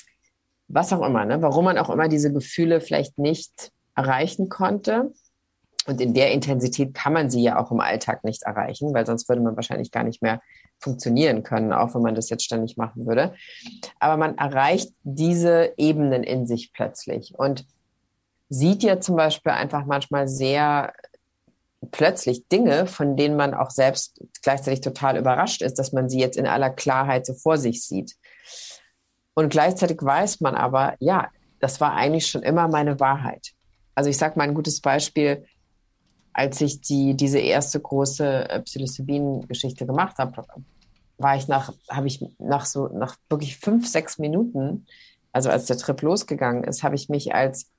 was 0.68 0.94
auch 0.94 1.06
immer, 1.06 1.26
ne, 1.26 1.42
warum 1.42 1.66
man 1.66 1.78
auch 1.78 1.90
immer 1.90 2.08
diese 2.08 2.32
Gefühle 2.32 2.82
vielleicht 2.82 3.18
nicht 3.18 3.72
erreichen 3.96 4.50
konnte. 4.50 5.12
Und 5.88 6.02
in 6.02 6.14
der 6.14 6.32
Intensität 6.32 6.94
kann 6.96 7.14
man 7.14 7.30
sie 7.30 7.44
ja 7.44 7.60
auch 7.62 7.72
im 7.72 7.80
Alltag 7.80 8.24
nicht 8.24 8.44
erreichen, 8.44 8.94
weil 8.94 9.06
sonst 9.06 9.30
würde 9.30 9.42
man 9.42 9.56
wahrscheinlich 9.56 9.92
gar 9.92 10.04
nicht 10.04 10.22
mehr 10.22 10.42
funktionieren 10.80 11.44
können, 11.44 11.74
auch 11.74 11.94
wenn 11.94 12.02
man 12.02 12.16
das 12.16 12.30
jetzt 12.30 12.44
ständig 12.44 12.76
machen 12.76 13.06
würde. 13.06 13.34
Aber 14.00 14.18
man 14.18 14.38
erreicht 14.38 14.94
diese 15.04 15.74
Ebenen 15.78 16.24
in 16.24 16.48
sich 16.48 16.74
plötzlich 16.74 17.34
und 17.38 17.66
sieht 18.50 18.84
ja 18.84 19.00
zum 19.00 19.16
Beispiel 19.16 19.52
einfach 19.52 19.86
manchmal 19.86 20.28
sehr 20.28 20.94
plötzlich 21.92 22.48
Dinge, 22.48 22.88
von 22.88 23.16
denen 23.16 23.36
man 23.36 23.54
auch 23.54 23.70
selbst 23.70 24.22
gleichzeitig 24.42 24.82
total 24.82 25.18
überrascht 25.18 25.62
ist, 25.62 25.80
dass 25.80 25.92
man 25.92 26.10
sie 26.10 26.20
jetzt 26.20 26.38
in 26.38 26.48
aller 26.48 26.70
Klarheit 26.70 27.26
so 27.26 27.34
vor 27.34 27.58
sich 27.58 27.84
sieht. 27.84 28.16
Und 29.34 29.50
gleichzeitig 29.50 29.98
weiß 30.02 30.42
man 30.42 30.56
aber, 30.56 30.96
ja, 31.00 31.30
das 31.60 31.82
war 31.82 31.94
eigentlich 31.94 32.28
schon 32.28 32.44
immer 32.44 32.68
meine 32.68 33.00
Wahrheit. 33.00 33.52
Also 33.94 34.10
ich 34.10 34.18
sage 34.18 34.38
mal 34.38 34.46
ein 34.46 34.54
gutes 34.54 34.82
Beispiel, 34.82 35.46
als 36.34 36.60
ich 36.62 36.82
die, 36.82 37.16
diese 37.16 37.40
erste 37.40 37.80
große 37.80 38.50
äh, 38.50 38.62
Psilocybin-Geschichte 38.62 39.86
gemacht 39.86 40.18
habe, 40.18 40.46
war 41.18 41.38
ich 41.38 41.48
nach, 41.48 41.74
habe 41.90 42.08
ich 42.08 42.26
nach 42.40 42.66
so, 42.66 42.88
nach 42.90 43.16
wirklich 43.30 43.58
fünf, 43.58 43.88
sechs 43.88 44.18
Minuten, 44.18 44.86
also 45.32 45.50
als 45.50 45.66
der 45.66 45.78
Trip 45.78 46.02
losgegangen 46.02 46.66
ist, 46.66 46.84
habe 46.84 46.96
ich 46.96 47.08
mich 47.08 47.34
als 47.34 47.72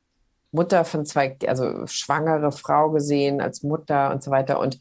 Mutter 0.52 0.84
von 0.84 1.04
zwei, 1.04 1.36
also 1.46 1.86
schwangere 1.86 2.52
Frau 2.52 2.90
gesehen, 2.90 3.40
als 3.40 3.62
Mutter 3.62 4.10
und 4.12 4.22
so 4.22 4.30
weiter. 4.30 4.60
Und 4.60 4.80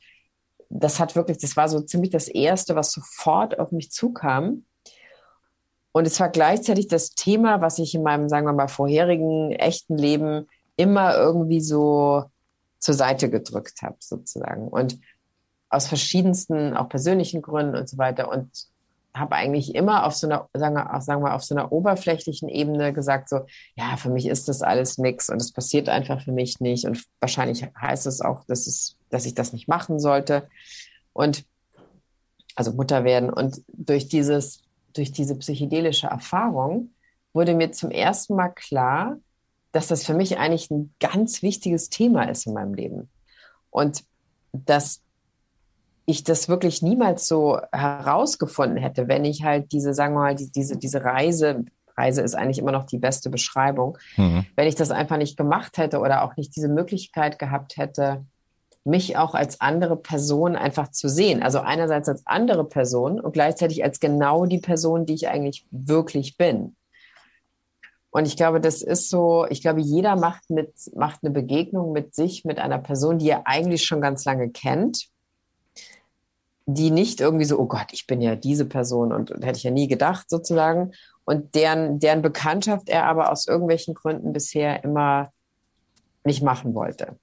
das 0.69 0.99
hat 0.99 1.15
wirklich, 1.15 1.37
das 1.37 1.57
war 1.57 1.69
so 1.69 1.81
ziemlich 1.81 2.11
das 2.11 2.27
Erste, 2.27 2.75
was 2.75 2.91
sofort 2.91 3.59
auf 3.59 3.71
mich 3.71 3.91
zukam. 3.91 4.65
Und 5.91 6.05
es 6.07 6.19
war 6.19 6.29
gleichzeitig 6.29 6.87
das 6.87 7.11
Thema, 7.11 7.61
was 7.61 7.79
ich 7.79 7.95
in 7.95 8.03
meinem, 8.03 8.27
sagen 8.27 8.45
wir 8.45 8.53
mal, 8.53 8.67
vorherigen 8.67 9.51
echten 9.53 9.97
Leben 9.97 10.47
immer 10.75 11.15
irgendwie 11.15 11.61
so 11.61 12.25
zur 12.79 12.93
Seite 12.93 13.29
gedrückt 13.29 13.81
habe, 13.81 13.95
sozusagen. 13.99 14.67
Und 14.67 14.99
aus 15.69 15.87
verschiedensten, 15.87 16.75
auch 16.75 16.89
persönlichen 16.89 17.41
Gründen 17.41 17.75
und 17.75 17.89
so 17.89 17.97
weiter. 17.97 18.29
Und 18.29 18.49
habe 19.15 19.35
eigentlich 19.35 19.75
immer 19.75 20.05
auf 20.05 20.15
so 20.15 20.27
einer, 20.27 20.49
sagen 20.53 20.75
wir, 20.75 21.01
sagen 21.01 21.23
wir, 21.23 21.33
auf 21.33 21.43
so 21.43 21.55
einer 21.55 21.71
oberflächlichen 21.71 22.49
Ebene 22.49 22.93
gesagt, 22.93 23.29
so, 23.29 23.41
ja, 23.75 23.97
für 23.97 24.09
mich 24.09 24.27
ist 24.27 24.47
das 24.47 24.61
alles 24.61 24.97
nichts 24.97 25.29
und 25.29 25.41
es 25.41 25.51
passiert 25.51 25.89
einfach 25.89 26.21
für 26.21 26.31
mich 26.31 26.59
nicht. 26.59 26.85
Und 26.85 27.03
wahrscheinlich 27.19 27.65
heißt 27.79 28.07
es 28.07 28.21
auch, 28.21 28.45
dass, 28.45 28.67
es, 28.67 28.97
dass 29.09 29.25
ich 29.25 29.35
das 29.35 29.53
nicht 29.53 29.67
machen 29.67 29.99
sollte. 29.99 30.47
Und 31.13 31.45
also 32.55 32.73
Mutter 32.73 33.03
werden. 33.03 33.29
Und 33.29 33.61
durch 33.67 34.07
dieses, 34.07 34.63
durch 34.93 35.11
diese 35.11 35.35
psychedelische 35.35 36.07
Erfahrung 36.07 36.91
wurde 37.33 37.53
mir 37.53 37.71
zum 37.71 37.91
ersten 37.91 38.35
Mal 38.35 38.49
klar, 38.49 39.17
dass 39.71 39.87
das 39.87 40.05
für 40.05 40.13
mich 40.13 40.37
eigentlich 40.37 40.71
ein 40.71 40.93
ganz 40.99 41.41
wichtiges 41.41 41.89
Thema 41.89 42.29
ist 42.29 42.47
in 42.47 42.53
meinem 42.53 42.73
Leben. 42.73 43.09
Und 43.69 44.03
dass 44.53 45.01
ich 46.05 46.23
das 46.23 46.47
wirklich 46.47 46.81
niemals 46.81 47.27
so 47.27 47.59
herausgefunden 47.71 48.77
hätte, 48.77 49.07
wenn 49.07 49.25
ich 49.25 49.43
halt 49.43 49.71
diese, 49.71 49.93
sagen 49.93 50.13
wir 50.13 50.21
mal, 50.21 50.35
die, 50.35 50.51
diese, 50.51 50.77
diese 50.77 51.03
Reise, 51.03 51.65
Reise 51.97 52.21
ist 52.21 52.35
eigentlich 52.35 52.59
immer 52.59 52.71
noch 52.71 52.85
die 52.85 52.97
beste 52.97 53.29
Beschreibung, 53.29 53.97
mhm. 54.17 54.45
wenn 54.55 54.67
ich 54.67 54.75
das 54.75 54.91
einfach 54.91 55.17
nicht 55.17 55.37
gemacht 55.37 55.77
hätte 55.77 55.99
oder 55.99 56.23
auch 56.23 56.35
nicht 56.35 56.55
diese 56.55 56.67
Möglichkeit 56.67 57.39
gehabt 57.39 57.77
hätte, 57.77 58.23
mich 58.83 59.17
auch 59.17 59.33
als 59.33 59.61
andere 59.61 59.95
Person 59.95 60.55
einfach 60.55 60.91
zu 60.91 61.09
sehen. 61.09 61.41
Also 61.41 61.59
einerseits 61.59 62.07
als 62.07 62.21
andere 62.27 62.65
Person 62.65 63.19
und 63.19 63.33
gleichzeitig 63.33 63.83
als 63.83 63.99
genau 63.99 64.45
die 64.45 64.59
Person, 64.59 65.07
die 65.07 65.15
ich 65.15 65.27
eigentlich 65.27 65.65
wirklich 65.71 66.37
bin. 66.37 66.75
Und 68.11 68.27
ich 68.27 68.37
glaube, 68.37 68.61
das 68.61 68.81
ist 68.81 69.09
so, 69.09 69.45
ich 69.49 69.61
glaube, 69.61 69.81
jeder 69.81 70.15
macht 70.15 70.49
mit, 70.49 70.71
macht 70.95 71.19
eine 71.23 71.31
Begegnung 71.31 71.91
mit 71.91 72.13
sich, 72.15 72.45
mit 72.45 72.59
einer 72.59 72.77
Person, 72.77 73.17
die 73.17 73.29
er 73.29 73.47
eigentlich 73.47 73.83
schon 73.83 74.01
ganz 74.01 74.23
lange 74.23 74.51
kennt, 74.51 75.07
die 76.65 76.91
nicht 76.91 77.21
irgendwie 77.21 77.45
so, 77.45 77.59
oh 77.59 77.67
Gott, 77.67 77.87
ich 77.91 78.07
bin 78.07 78.21
ja 78.21 78.35
diese 78.35 78.65
Person 78.65 79.13
und, 79.13 79.31
und 79.31 79.45
hätte 79.45 79.57
ich 79.57 79.63
ja 79.63 79.71
nie 79.71 79.87
gedacht 79.87 80.29
sozusagen. 80.29 80.93
Und 81.23 81.55
deren, 81.55 81.99
deren 81.99 82.21
Bekanntschaft 82.21 82.89
er 82.89 83.05
aber 83.05 83.31
aus 83.31 83.47
irgendwelchen 83.47 83.93
Gründen 83.93 84.33
bisher 84.33 84.83
immer 84.83 85.31
nicht 86.23 86.41
machen 86.41 86.73
wollte. 86.73 87.17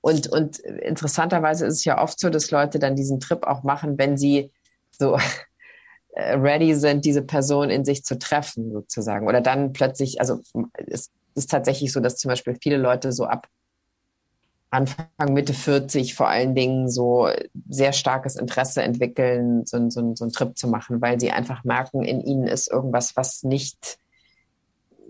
Und, 0.00 0.28
und 0.28 0.58
interessanterweise 0.58 1.66
ist 1.66 1.74
es 1.74 1.84
ja 1.84 2.00
oft 2.00 2.18
so, 2.18 2.30
dass 2.30 2.50
Leute 2.50 2.78
dann 2.78 2.96
diesen 2.96 3.20
Trip 3.20 3.44
auch 3.46 3.62
machen, 3.62 3.98
wenn 3.98 4.16
sie 4.16 4.50
so 4.90 5.18
äh, 6.12 6.34
ready 6.34 6.74
sind, 6.74 7.04
diese 7.04 7.22
Person 7.22 7.68
in 7.68 7.84
sich 7.84 8.04
zu 8.04 8.18
treffen, 8.18 8.72
sozusagen. 8.72 9.26
Oder 9.26 9.40
dann 9.40 9.72
plötzlich, 9.72 10.20
also 10.20 10.40
es 10.86 11.10
ist 11.34 11.50
tatsächlich 11.50 11.92
so, 11.92 12.00
dass 12.00 12.16
zum 12.16 12.30
Beispiel 12.30 12.56
viele 12.62 12.78
Leute 12.78 13.12
so 13.12 13.24
ab 13.24 13.46
Anfang, 14.70 15.06
Mitte 15.30 15.54
40 15.54 16.14
vor 16.14 16.28
allen 16.28 16.54
Dingen 16.54 16.90
so 16.90 17.28
sehr 17.68 17.92
starkes 17.92 18.36
Interesse 18.36 18.82
entwickeln, 18.82 19.64
so, 19.64 19.78
so, 19.88 20.14
so 20.14 20.24
einen 20.24 20.32
Trip 20.32 20.56
zu 20.58 20.68
machen, 20.68 21.00
weil 21.00 21.18
sie 21.18 21.30
einfach 21.30 21.64
merken, 21.64 22.02
in 22.04 22.20
ihnen 22.20 22.46
ist 22.46 22.70
irgendwas, 22.70 23.16
was 23.16 23.42
nicht 23.42 23.98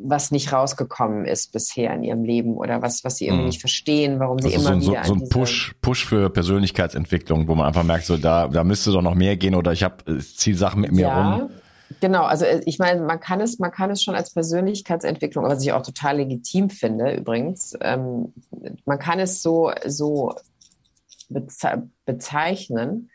was 0.01 0.31
nicht 0.31 0.53
rausgekommen 0.53 1.25
ist 1.25 1.53
bisher 1.53 1.93
in 1.93 2.05
ihrem 2.05 2.23
Leben 2.23 2.57
oder 2.57 2.83
was, 2.83 3.03
was 3.03 3.17
sie 3.17 3.27
irgendwie 3.27 3.43
mhm. 3.43 3.49
nicht 3.49 3.61
verstehen, 3.61 4.21
warum 4.21 4.39
sie 4.39 4.55
also 4.55 4.69
immer 4.71 4.81
so, 4.81 4.93
wieder 4.93 5.05
so, 5.05 5.15
so 5.15 5.25
ein 5.25 5.29
Push, 5.29 5.75
Push 5.81 6.05
für 6.05 6.31
Persönlichkeitsentwicklung, 6.31 7.49
wo 7.49 7.57
man 7.57 7.67
einfach 7.67 7.83
merkt, 7.83 8.07
so 8.07 8.17
da, 8.17 8.47
da 8.47 8.63
müsste 8.63 8.93
doch 8.93 9.03
noch 9.03 9.17
mehr 9.17 9.37
gehen 9.37 9.57
oder 9.57 9.73
ich 9.73 9.83
habe 9.83 10.21
ziehe 10.21 10.57
Sachen 10.57 10.83
mit 10.83 10.93
mir 10.93 11.03
ja. 11.03 11.37
rum. 11.37 11.51
Genau, 12.01 12.23
also 12.25 12.45
äh, 12.45 12.63
ich 12.67 12.79
meine, 12.79 13.01
man 13.03 13.21
kann 13.21 13.41
es, 13.41 13.59
man 13.59 13.71
kann 13.71 13.91
es 13.91 14.03
schon 14.03 14.15
als 14.15 14.33
Persönlichkeitsentwicklung, 14.33 15.45
was 15.45 15.63
ich 15.63 15.73
auch 15.73 15.83
total 15.83 16.19
legitim 16.19 16.71
finde 16.71 17.15
übrigens, 17.15 17.77
ähm, 17.81 18.33
man 18.85 18.99
kann 18.99 19.19
es 19.19 19.43
so, 19.43 19.73
so 19.87 20.35
beze 21.29 21.89
bezeichnen. 22.05 23.11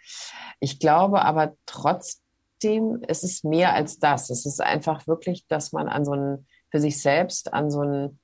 Ich 0.59 0.79
glaube 0.79 1.23
aber 1.23 1.55
trotzdem, 1.65 3.01
es 3.07 3.23
ist 3.23 3.43
mehr 3.43 3.73
als 3.73 3.99
das. 3.99 4.29
Es 4.29 4.45
ist 4.45 4.61
einfach 4.61 5.07
wirklich, 5.07 5.47
dass 5.47 5.71
man 5.71 5.87
an 5.87 6.05
so 6.05 6.11
einen 6.11 6.47
für 6.69 6.79
sich 6.79 7.01
selbst 7.01 7.53
an 7.53 7.69
so 7.69 7.81
ein 7.81 8.19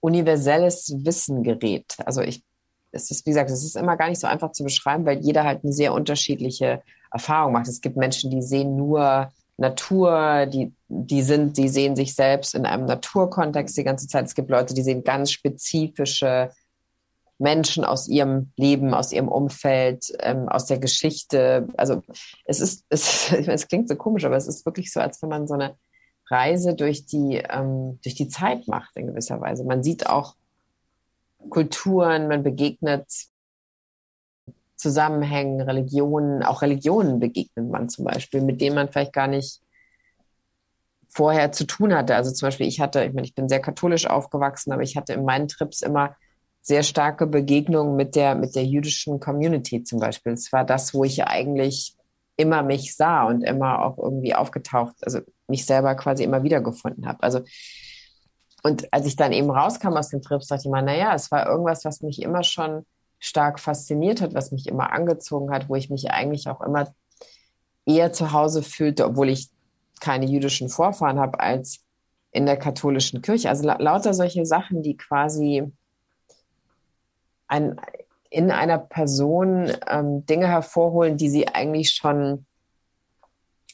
universelles 0.00 0.94
Wissen 1.04 1.42
gerät. 1.42 1.96
Also 2.04 2.20
ich, 2.20 2.44
es 2.92 3.10
ist, 3.10 3.26
wie 3.26 3.30
gesagt, 3.30 3.50
es 3.50 3.64
ist 3.64 3.76
immer 3.76 3.96
gar 3.96 4.08
nicht 4.08 4.20
so 4.20 4.26
einfach 4.26 4.52
zu 4.52 4.64
beschreiben, 4.64 5.06
weil 5.06 5.18
jeder 5.20 5.44
halt 5.44 5.64
eine 5.64 5.72
sehr 5.72 5.92
unterschiedliche 5.92 6.82
Erfahrung 7.12 7.52
macht. 7.52 7.68
Es 7.68 7.80
gibt 7.80 7.96
Menschen, 7.96 8.30
die 8.30 8.42
sehen 8.42 8.76
nur 8.76 9.30
Natur, 9.56 10.46
die, 10.46 10.72
die 10.88 11.22
sind, 11.22 11.56
die 11.56 11.68
sehen 11.68 11.96
sich 11.96 12.14
selbst 12.14 12.54
in 12.54 12.64
einem 12.64 12.86
Naturkontext 12.86 13.76
die 13.76 13.84
ganze 13.84 14.06
Zeit. 14.06 14.26
Es 14.26 14.34
gibt 14.34 14.50
Leute, 14.50 14.72
die 14.72 14.82
sehen 14.82 15.02
ganz 15.02 15.32
spezifische 15.32 16.50
Menschen 17.38 17.84
aus 17.84 18.08
ihrem 18.08 18.52
Leben, 18.56 18.94
aus 18.94 19.12
ihrem 19.12 19.28
Umfeld, 19.28 20.12
ähm, 20.20 20.48
aus 20.48 20.66
der 20.66 20.78
Geschichte. 20.78 21.68
Also 21.76 22.02
es 22.44 22.60
ist, 22.60 22.84
es, 22.88 23.32
es 23.46 23.68
klingt 23.68 23.88
so 23.88 23.96
komisch, 23.96 24.24
aber 24.24 24.36
es 24.36 24.48
ist 24.48 24.64
wirklich 24.64 24.92
so, 24.92 25.00
als 25.00 25.22
wenn 25.22 25.28
man 25.28 25.48
so 25.48 25.54
eine 25.54 25.76
Reise 26.30 26.74
durch 26.74 27.06
die, 27.06 27.42
ähm, 27.48 27.98
durch 28.02 28.14
die 28.14 28.28
Zeit 28.28 28.68
macht 28.68 28.96
in 28.96 29.06
gewisser 29.08 29.40
Weise. 29.40 29.64
Man 29.64 29.82
sieht 29.82 30.06
auch 30.06 30.34
Kulturen, 31.50 32.28
man 32.28 32.42
begegnet 32.42 33.06
Zusammenhängen, 34.78 35.60
Religionen, 35.60 36.42
auch 36.42 36.62
Religionen 36.62 37.18
begegnet 37.20 37.68
man 37.68 37.88
zum 37.88 38.04
Beispiel, 38.04 38.40
mit 38.40 38.60
denen 38.60 38.76
man 38.76 38.88
vielleicht 38.88 39.12
gar 39.12 39.26
nicht 39.26 39.60
vorher 41.08 41.52
zu 41.52 41.66
tun 41.66 41.92
hatte. 41.94 42.14
Also 42.14 42.32
zum 42.32 42.46
Beispiel, 42.46 42.66
ich 42.66 42.80
hatte, 42.80 43.04
ich 43.04 43.12
meine, 43.12 43.26
ich 43.26 43.34
bin 43.34 43.48
sehr 43.48 43.60
katholisch 43.60 44.06
aufgewachsen, 44.06 44.72
aber 44.72 44.82
ich 44.82 44.96
hatte 44.96 45.12
in 45.12 45.24
meinen 45.24 45.48
Trips 45.48 45.82
immer 45.82 46.16
sehr 46.62 46.82
starke 46.82 47.26
Begegnungen 47.26 47.96
mit 47.96 48.14
der, 48.14 48.34
mit 48.34 48.54
der 48.54 48.64
jüdischen 48.64 49.20
Community 49.20 49.82
zum 49.82 50.00
Beispiel. 50.00 50.32
Es 50.32 50.52
war 50.52 50.64
das, 50.64 50.94
wo 50.94 51.04
ich 51.04 51.24
eigentlich 51.24 51.96
immer 52.36 52.62
mich 52.62 52.94
sah 52.94 53.24
und 53.24 53.42
immer 53.42 53.84
auch 53.84 53.98
irgendwie 53.98 54.34
aufgetaucht, 54.34 54.94
also 55.02 55.20
mich 55.48 55.66
selber 55.66 55.96
quasi 55.96 56.22
immer 56.22 56.44
wieder 56.44 56.60
gefunden 56.60 57.06
habe. 57.08 57.22
Also 57.22 57.40
und 58.62 58.92
als 58.92 59.06
ich 59.06 59.16
dann 59.16 59.32
eben 59.32 59.50
rauskam 59.50 59.96
aus 59.96 60.08
den 60.08 60.22
Trips, 60.22 60.48
dachte 60.48 60.62
ich 60.64 60.70
mal, 60.70 60.82
naja, 60.82 61.14
es 61.14 61.30
war 61.30 61.48
irgendwas, 61.48 61.84
was 61.84 62.02
mich 62.02 62.22
immer 62.22 62.42
schon 62.42 62.84
stark 63.18 63.58
fasziniert 63.60 64.20
hat, 64.20 64.34
was 64.34 64.52
mich 64.52 64.66
immer 64.66 64.92
angezogen 64.92 65.50
hat, 65.50 65.68
wo 65.68 65.74
ich 65.74 65.90
mich 65.90 66.10
eigentlich 66.10 66.48
auch 66.48 66.60
immer 66.60 66.92
eher 67.84 68.12
zu 68.12 68.32
Hause 68.32 68.62
fühlte, 68.62 69.06
obwohl 69.06 69.28
ich 69.28 69.50
keine 70.00 70.26
jüdischen 70.26 70.68
Vorfahren 70.68 71.18
habe 71.18 71.40
als 71.40 71.80
in 72.30 72.46
der 72.46 72.56
katholischen 72.56 73.22
Kirche. 73.22 73.48
Also 73.48 73.64
la 73.64 73.76
lauter 73.80 74.14
solche 74.14 74.44
Sachen, 74.46 74.82
die 74.82 74.96
quasi 74.96 75.72
ein, 77.48 77.80
in 78.30 78.50
einer 78.50 78.78
Person 78.78 79.72
ähm, 79.88 80.24
Dinge 80.26 80.46
hervorholen, 80.46 81.16
die 81.16 81.30
sie 81.30 81.48
eigentlich 81.48 81.94
schon, 81.94 82.46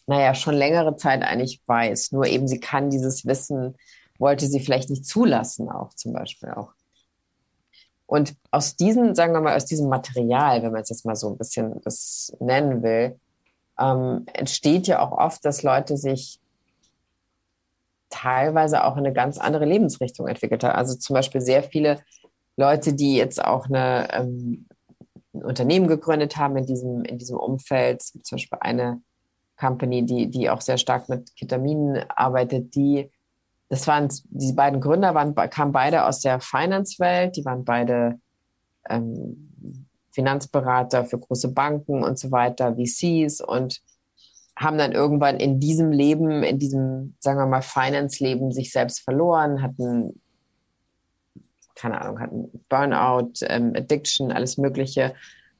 naja, 0.07 0.35
schon 0.35 0.55
längere 0.55 0.97
Zeit 0.97 1.23
eigentlich 1.23 1.61
weiß. 1.67 2.13
Nur 2.13 2.27
eben 2.27 2.47
sie 2.47 2.61
kann 2.61 2.91
dieses 2.91 3.27
Wissen, 3.27 3.77
wollte 4.19 4.47
sie 4.47 4.61
vielleicht 4.61 4.91
nicht 4.91 5.07
zulassen, 5.07 5.69
auch 5.69 5.93
zum 5.95 6.13
Beispiel 6.13 6.51
auch. 6.51 6.73
Und 8.07 8.35
aus 8.51 8.77
diesem, 8.77 9.15
sagen 9.15 9.33
wir 9.33 9.41
mal, 9.41 9.57
aus 9.57 9.65
diesem 9.65 9.89
Material, 9.89 10.63
wenn 10.63 10.73
man 10.73 10.83
es 10.83 10.91
jetzt 10.91 11.07
mal 11.07 11.17
so 11.17 11.31
ein 11.31 11.39
bisschen 11.39 11.81
das 11.83 12.37
nennen 12.39 12.83
will, 12.83 13.19
ähm, 13.79 14.27
entsteht 14.33 14.87
ja 14.87 15.01
auch 15.01 15.13
oft, 15.13 15.45
dass 15.45 15.63
Leute 15.63 15.97
sich 15.97 16.41
teilweise 18.11 18.85
auch 18.85 18.93
in 18.97 19.05
eine 19.05 19.13
ganz 19.13 19.39
andere 19.39 19.65
Lebensrichtung 19.65 20.29
entwickelt 20.29 20.63
haben. 20.63 20.77
Also 20.77 20.95
zum 20.97 21.15
Beispiel 21.15 21.41
sehr 21.41 21.63
viele 21.63 22.01
Leute, 22.57 22.93
die 22.93 23.17
jetzt 23.17 23.43
auch 23.43 23.67
eine, 23.67 24.09
ähm, 24.13 24.67
ein 25.33 25.43
Unternehmen 25.43 25.89
gegründet 25.89 26.37
haben 26.37 26.57
in 26.57 26.67
diesem, 26.67 27.03
in 27.05 27.19
diesem 27.19 27.37
Umfeld. 27.37 28.03
Es 28.03 28.13
gibt 28.13 28.27
zum 28.27 28.37
Beispiel 28.37 28.59
eine 28.61 29.03
Company, 29.57 30.05
die, 30.05 30.29
die 30.29 30.51
auch 30.51 30.61
sehr 30.61 30.79
stark 30.79 31.09
mit 31.09 31.35
Ketaminen 31.37 32.05
arbeitet, 32.09 32.75
die, 32.77 33.11
das 33.75 33.89
waren, 33.89 34.09
die 34.31 34.53
beiden 34.53 34.81
Gründer 34.81 35.15
waren, 35.15 35.35
kamen 35.35 35.73
beide 35.73 36.05
aus 36.05 36.21
der 36.21 36.39
Finance-Welt, 36.41 37.37
die 37.37 37.45
waren 37.45 37.65
beide 37.65 38.21
ähm, 38.89 39.51
Finanzberater 40.13 41.05
für 41.05 41.19
große 41.19 41.49
Banken 41.49 42.05
und 42.05 42.17
so 42.17 42.31
weiter, 42.31 42.77
VCs 42.77 43.41
und 43.41 43.83
haben 44.57 44.79
dann 44.79 44.93
irgendwann 44.93 45.39
in 45.39 45.59
diesem 45.59 45.91
Leben, 45.91 46.45
in 46.45 46.61
diesem, 46.61 47.17
sagen 47.19 47.41
wir 47.41 47.47
mal, 47.47 47.63
Finance-Leben 47.63 48.53
sich 48.53 48.71
selbst 48.71 49.01
verloren, 49.01 49.61
hatten 49.61 50.21
keine 51.75 52.01
Ahnung, 52.01 52.21
hatten 52.21 52.65
Burnout, 52.69 53.33
ähm, 53.43 53.73
Addiction, 53.75 54.31
alles 54.31 54.57
Mögliche, 54.57 55.15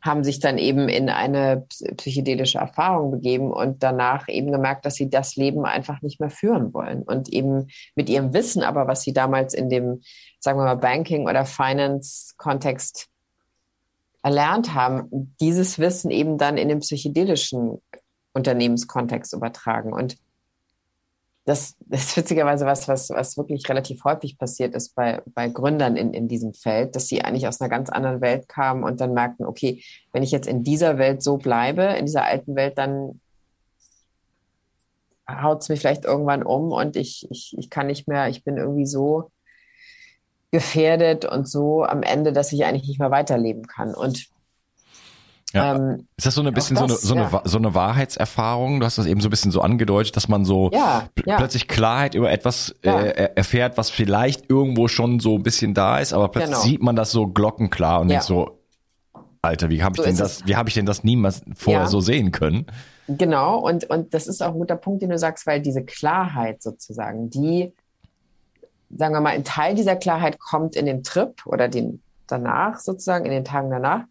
haben 0.05 0.23
sich 0.23 0.39
dann 0.39 0.59
eben 0.59 0.91
in 0.91 1.09
eine 1.09 1.67
psychedelische 1.97 2.59
Erfahrung 2.59 3.11
begeben 3.11 3.51
und 3.51 3.83
danach 3.83 4.29
eben 4.29 4.53
gemerkt, 4.53 4.85
dass 4.85 4.97
sie 4.97 5.09
das 5.09 5.35
Leben 5.37 5.65
einfach 5.65 6.03
nicht 6.03 6.21
mehr 6.21 6.29
führen 6.29 6.75
wollen 6.75 7.03
und 7.03 7.31
eben 7.31 7.69
mit 7.95 8.11
ihrem 8.11 8.35
Wissen 8.35 8.63
aber, 8.63 8.87
was 8.87 9.01
sie 9.01 9.15
damals 9.15 9.55
in 9.55 9.71
dem, 9.71 10.03
sagen 10.41 10.59
wir 10.59 10.65
mal, 10.65 10.77
Banking- 10.77 11.27
oder 11.27 11.47
Finance-Kontext 11.47 13.07
erlernt 14.23 14.75
haben, 14.75 15.35
dieses 15.41 15.79
Wissen 15.79 16.11
eben 16.11 16.37
dann 16.37 16.59
in 16.59 16.69
den 16.69 16.81
psychedelischen 16.81 17.81
Unternehmenskontext 18.35 19.33
übertragen. 19.33 19.95
Und 19.95 20.19
das, 21.45 21.77
das 21.81 22.05
ist 22.05 22.17
witzigerweise 22.17 22.65
was, 22.65 22.89
was, 22.89 23.11
was 23.11 23.37
wirklich 23.37 23.69
relativ 23.69 24.03
häufig 24.05 24.39
passiert 24.39 24.75
ist 24.75 24.95
bei, 24.95 25.23
bei 25.27 25.49
Gründern 25.49 25.97
in, 25.97 26.15
in 26.15 26.27
diesem 26.27 26.55
Feld, 26.55 26.97
dass 26.97 27.07
sie 27.07 27.23
eigentlich 27.23 27.47
aus 27.47 27.61
einer 27.61 27.69
ganz 27.69 27.91
anderen 27.91 28.21
Welt 28.23 28.49
kamen 28.49 28.83
und 28.83 29.01
dann 29.01 29.13
merkten, 29.13 29.45
okay, 29.45 29.83
wenn 30.13 30.23
ich 30.23 30.31
jetzt 30.31 30.47
in 30.47 30.65
dieser 30.65 30.97
Welt 30.97 31.23
so 31.23 31.37
bleibe, 31.37 31.83
in 31.83 32.07
dieser 32.07 32.25
alten 32.25 32.57
Welt, 32.57 32.79
dann 32.79 33.21
haut 35.29 35.63
es 35.63 35.69
mich 35.69 35.81
vielleicht 35.81 36.05
irgendwann 36.05 36.43
um 36.43 36.73
und 36.73 36.97
ich, 36.97 37.27
ich, 37.31 37.55
ich 37.59 37.71
kann 37.71 37.89
nicht 37.89 38.09
mehr, 38.09 38.29
ich 38.29 38.45
bin 38.45 38.57
irgendwie 38.57 38.87
so 38.87 39.31
gefährdet 40.51 41.25
und 41.25 41.49
so 41.49 41.85
am 41.85 42.03
Ende, 42.03 42.33
dass 42.33 42.53
ich 42.53 42.65
eigentlich 42.65 42.89
nicht 42.89 43.01
mehr 43.01 43.11
weiterleben 43.11 43.67
kann. 43.67 43.93
Und 43.93 44.29
ja. 45.53 45.77
Ähm, 45.77 46.09
ist 46.17 46.27
das 46.27 46.35
so 46.35 46.43
ein 46.43 46.53
bisschen 46.53 46.77
das, 46.77 47.03
so, 47.03 47.15
eine, 47.15 47.25
so, 47.29 47.37
ja. 47.37 47.41
eine, 47.41 47.49
so 47.49 47.59
eine 47.59 47.75
Wahrheitserfahrung? 47.75 48.81
Du 48.81 48.87
hast 48.87 48.99
das 48.99 49.07
eben 49.07 49.21
so 49.21 49.29
ein 49.29 49.31
bisschen 49.31 49.53
so 49.53 49.61
angedeutet, 49.61 50.17
dass 50.17 50.29
man 50.29 50.45
so 50.45 50.71
ja, 50.73 51.09
plötzlich 51.15 51.69
Klarheit 51.69 52.15
über 52.15 52.31
etwas 52.31 52.75
äh, 52.83 53.31
erfährt, 53.35 53.79
was 53.79 53.91
vielleicht 53.91 54.51
irgendwo 54.51 54.89
schon 54.89 55.21
so 55.21 55.37
ein 55.37 55.43
bisschen 55.43 55.75
da 55.75 55.99
ist, 55.99 56.13
aber 56.13 56.29
plötzlich 56.29 56.57
genau. 56.57 56.65
sieht 56.65 56.83
man 56.83 56.97
das 56.97 57.13
so 57.13 57.29
glockenklar 57.29 58.01
und 58.01 58.09
denkt 58.09 58.25
so, 58.25 58.59
Alter, 59.43 59.71
wie 59.71 59.83
habe 59.83 59.95
ich 59.95 59.99
so 59.99 60.05
denn 60.05 60.17
das, 60.17 60.47
wie 60.47 60.57
habe 60.57 60.69
ich 60.69 60.75
denn 60.75 60.87
das 60.87 61.05
niemals 61.05 61.43
vorher 61.55 61.87
so 61.87 62.01
sehen 62.01 62.33
können? 62.33 62.67
Genau, 63.07 63.59
und, 63.59 63.85
und 63.91 64.15
das 64.15 64.27
ist 64.27 64.43
auch 64.43 64.53
ein 64.53 64.59
guter 64.59 64.77
Punkt, 64.77 65.03
den 65.03 65.11
du 65.11 65.19
sagst, 65.19 65.47
weil 65.47 65.61
diese 65.61 65.85
Klarheit 65.85 66.63
sozusagen, 66.63 67.29
die, 67.29 67.73
sagen 68.97 69.15
wir 69.15 69.21
mal, 69.21 69.35
ein 69.35 69.45
Teil 69.45 69.75
dieser 69.75 69.97
Klarheit 69.97 70.39
kommt 70.39 70.75
in 70.75 70.87
den 70.87 71.03
Trip 71.03 71.35
oder 71.47 71.69
den 71.69 72.03
danach 72.27 72.79
sozusagen, 72.79 73.27
in 73.27 73.33
den 73.33 73.45
Tagen 73.45 73.71
danach. 73.71 74.05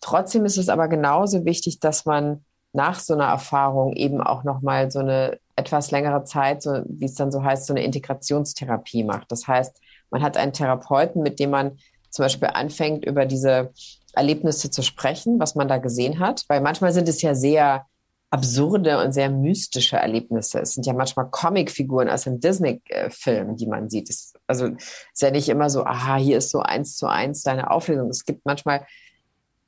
Trotzdem 0.00 0.44
ist 0.44 0.58
es 0.58 0.68
aber 0.68 0.88
genauso 0.88 1.44
wichtig, 1.44 1.80
dass 1.80 2.04
man 2.04 2.44
nach 2.72 3.00
so 3.00 3.14
einer 3.14 3.26
Erfahrung 3.26 3.94
eben 3.94 4.20
auch 4.20 4.44
nochmal 4.44 4.90
so 4.90 5.00
eine 5.00 5.38
etwas 5.56 5.90
längere 5.90 6.24
Zeit, 6.24 6.62
so, 6.62 6.82
wie 6.86 7.06
es 7.06 7.14
dann 7.14 7.32
so 7.32 7.42
heißt, 7.42 7.66
so 7.66 7.72
eine 7.72 7.82
Integrationstherapie 7.82 9.04
macht. 9.04 9.32
Das 9.32 9.48
heißt, 9.48 9.80
man 10.10 10.22
hat 10.22 10.36
einen 10.36 10.52
Therapeuten, 10.52 11.22
mit 11.22 11.40
dem 11.40 11.50
man 11.50 11.78
zum 12.10 12.24
Beispiel 12.24 12.48
anfängt, 12.48 13.04
über 13.04 13.26
diese 13.26 13.72
Erlebnisse 14.14 14.70
zu 14.70 14.82
sprechen, 14.82 15.40
was 15.40 15.54
man 15.54 15.68
da 15.68 15.78
gesehen 15.78 16.20
hat. 16.20 16.44
Weil 16.48 16.60
manchmal 16.60 16.92
sind 16.92 17.08
es 17.08 17.22
ja 17.22 17.34
sehr 17.34 17.86
absurde 18.30 19.02
und 19.02 19.12
sehr 19.12 19.30
mystische 19.30 19.96
Erlebnisse. 19.96 20.60
Es 20.60 20.74
sind 20.74 20.86
ja 20.86 20.92
manchmal 20.92 21.30
Comicfiguren 21.30 22.10
aus 22.10 22.26
einem 22.26 22.40
Disney-Film, 22.40 23.56
die 23.56 23.66
man 23.66 23.88
sieht. 23.88 24.10
Es, 24.10 24.34
also 24.46 24.66
ist 24.66 25.22
ja 25.22 25.30
nicht 25.30 25.48
immer 25.48 25.70
so, 25.70 25.84
aha, 25.84 26.16
hier 26.16 26.38
ist 26.38 26.50
so 26.50 26.60
eins 26.60 26.96
zu 26.96 27.06
eins 27.06 27.42
deine 27.42 27.70
Auflösung. 27.70 28.10
Es 28.10 28.24
gibt 28.24 28.44
manchmal 28.44 28.86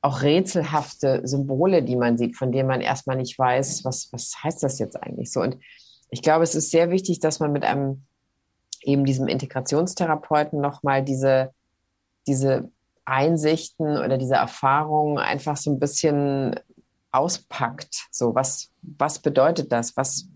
auch 0.02 0.22
rätselhafte 0.22 1.20
Symbole, 1.24 1.82
die 1.82 1.96
man 1.96 2.16
sieht, 2.16 2.36
von 2.36 2.52
denen 2.52 2.68
man 2.68 2.80
erstmal 2.80 3.16
nicht 3.16 3.38
weiß, 3.38 3.84
was, 3.84 4.08
was 4.12 4.34
heißt 4.42 4.62
das 4.62 4.78
jetzt 4.78 4.96
eigentlich 5.02 5.30
so. 5.30 5.40
Und 5.40 5.58
ich 6.10 6.22
glaube, 6.22 6.44
es 6.44 6.54
ist 6.54 6.70
sehr 6.70 6.90
wichtig, 6.90 7.20
dass 7.20 7.38
man 7.38 7.52
mit 7.52 7.64
einem 7.64 8.02
eben 8.82 9.04
diesem 9.04 9.28
Integrationstherapeuten 9.28 10.60
nochmal 10.60 11.04
diese, 11.04 11.52
diese 12.26 12.70
Einsichten 13.04 13.98
oder 13.98 14.16
diese 14.16 14.36
Erfahrungen 14.36 15.18
einfach 15.18 15.56
so 15.56 15.70
ein 15.70 15.78
bisschen 15.78 16.58
auspackt. 17.12 18.06
So, 18.10 18.34
was, 18.34 18.70
was 18.82 19.18
bedeutet 19.18 19.72
das? 19.72 19.96
Was, 19.96 20.28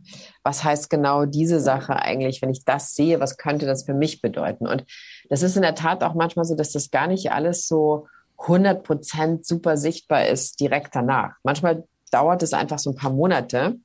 was 0.43 0.65
heißt 0.65 0.91
genau 0.91 1.25
diese 1.25 1.61
Sache 1.61 1.97
eigentlich, 1.97 2.43
wenn 2.43 2.51
ich 2.51 2.65
das 2.65 2.95
sehe? 2.95 3.21
Was 3.21 3.37
könnte 3.37 3.65
das 3.65 3.85
für 3.85 3.95
mich 3.95 4.21
bedeuten? 4.21 4.67
Und 4.67 4.85
das 5.31 5.43
ist 5.43 5.57
in 5.57 5.63
der 5.63 5.77
Tat 5.77 6.03
auch 6.03 6.15
manchmal 6.15 6.45
so, 6.45 6.55
dass 6.55 6.73
das 6.73 6.91
gar 6.91 7.07
nicht 7.07 7.31
alles 7.33 7.69
so 7.69 8.09
100 8.39 8.83
Prozent 8.83 9.47
super 9.47 9.77
sichtbar 9.77 10.27
ist 10.27 10.61
direkt 10.61 10.95
danach. 10.95 11.35
Manchmal 11.43 11.85
dauert 12.11 12.43
es 12.43 12.53
einfach 12.53 12.79
so 12.79 12.91
ein 12.91 12.97
paar 12.97 13.13
Monate, 13.13 13.79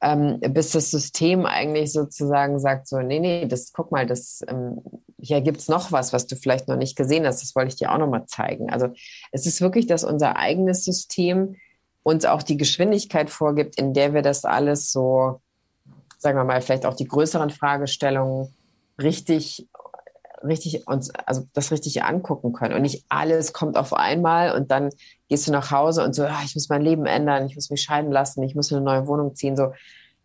ähm, 0.00 0.40
bis 0.40 0.72
das 0.72 0.90
System 0.90 1.46
eigentlich 1.46 1.92
sozusagen 1.92 2.58
sagt 2.58 2.88
so, 2.88 2.98
nee, 2.98 3.20
nee, 3.20 3.46
das, 3.46 3.72
guck 3.72 3.90
mal, 3.90 4.06
das, 4.06 4.42
ähm, 4.48 4.80
hier 5.18 5.40
gibt's 5.40 5.68
noch 5.68 5.92
was, 5.92 6.12
was 6.12 6.26
du 6.26 6.36
vielleicht 6.36 6.68
noch 6.68 6.76
nicht 6.76 6.96
gesehen 6.96 7.26
hast, 7.26 7.42
das 7.42 7.56
wollte 7.56 7.68
ich 7.68 7.76
dir 7.76 7.90
auch 7.92 7.98
noch 7.98 8.10
mal 8.10 8.26
zeigen. 8.26 8.70
Also 8.70 8.88
es 9.32 9.46
ist 9.46 9.60
wirklich, 9.60 9.86
dass 9.86 10.04
unser 10.04 10.36
eigenes 10.36 10.84
System 10.84 11.56
uns 12.02 12.26
auch 12.26 12.42
die 12.42 12.58
Geschwindigkeit 12.58 13.30
vorgibt, 13.30 13.78
in 13.78 13.94
der 13.94 14.12
wir 14.12 14.22
das 14.22 14.44
alles 14.44 14.92
so, 14.92 15.40
sagen 16.18 16.36
wir 16.36 16.44
mal, 16.44 16.60
vielleicht 16.60 16.84
auch 16.84 16.94
die 16.94 17.08
größeren 17.08 17.50
Fragestellungen 17.50 18.54
richtig 19.00 19.66
richtig 20.44 20.86
uns, 20.86 21.10
also 21.10 21.44
das 21.52 21.72
richtig 21.72 22.02
angucken 22.04 22.52
können 22.52 22.74
und 22.74 22.82
nicht 22.82 23.04
alles 23.08 23.52
kommt 23.52 23.76
auf 23.76 23.92
einmal 23.92 24.54
und 24.54 24.70
dann 24.70 24.90
gehst 25.28 25.46
du 25.46 25.52
nach 25.52 25.70
Hause 25.70 26.04
und 26.04 26.14
so, 26.14 26.24
ah, 26.24 26.40
ich 26.44 26.54
muss 26.54 26.68
mein 26.68 26.82
Leben 26.82 27.06
ändern, 27.06 27.46
ich 27.46 27.54
muss 27.54 27.70
mich 27.70 27.82
scheiden 27.82 28.12
lassen, 28.12 28.42
ich 28.42 28.54
muss 28.54 28.70
in 28.70 28.76
eine 28.76 28.84
neue 28.84 29.06
Wohnung 29.06 29.34
ziehen, 29.34 29.56
so, 29.56 29.72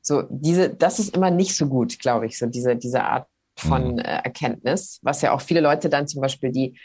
so 0.02 0.24
diese, 0.30 0.70
das 0.70 1.00
ist 1.00 1.16
immer 1.16 1.32
nicht 1.32 1.56
so 1.56 1.68
gut, 1.68 2.00
glaube 2.00 2.26
ich, 2.26 2.38
so 2.38 2.46
diese, 2.46 2.76
diese 2.76 3.04
Art 3.04 3.28
von 3.58 3.94
mhm. 3.94 4.00
äh, 4.00 4.22
Erkenntnis, 4.24 5.00
was 5.02 5.22
ja 5.22 5.34
auch 5.34 5.42
viele 5.42 5.62
Leute 5.62 5.90
dann 5.90 6.08
zum 6.08 6.22
Beispiel, 6.22 6.52
die 6.52 6.78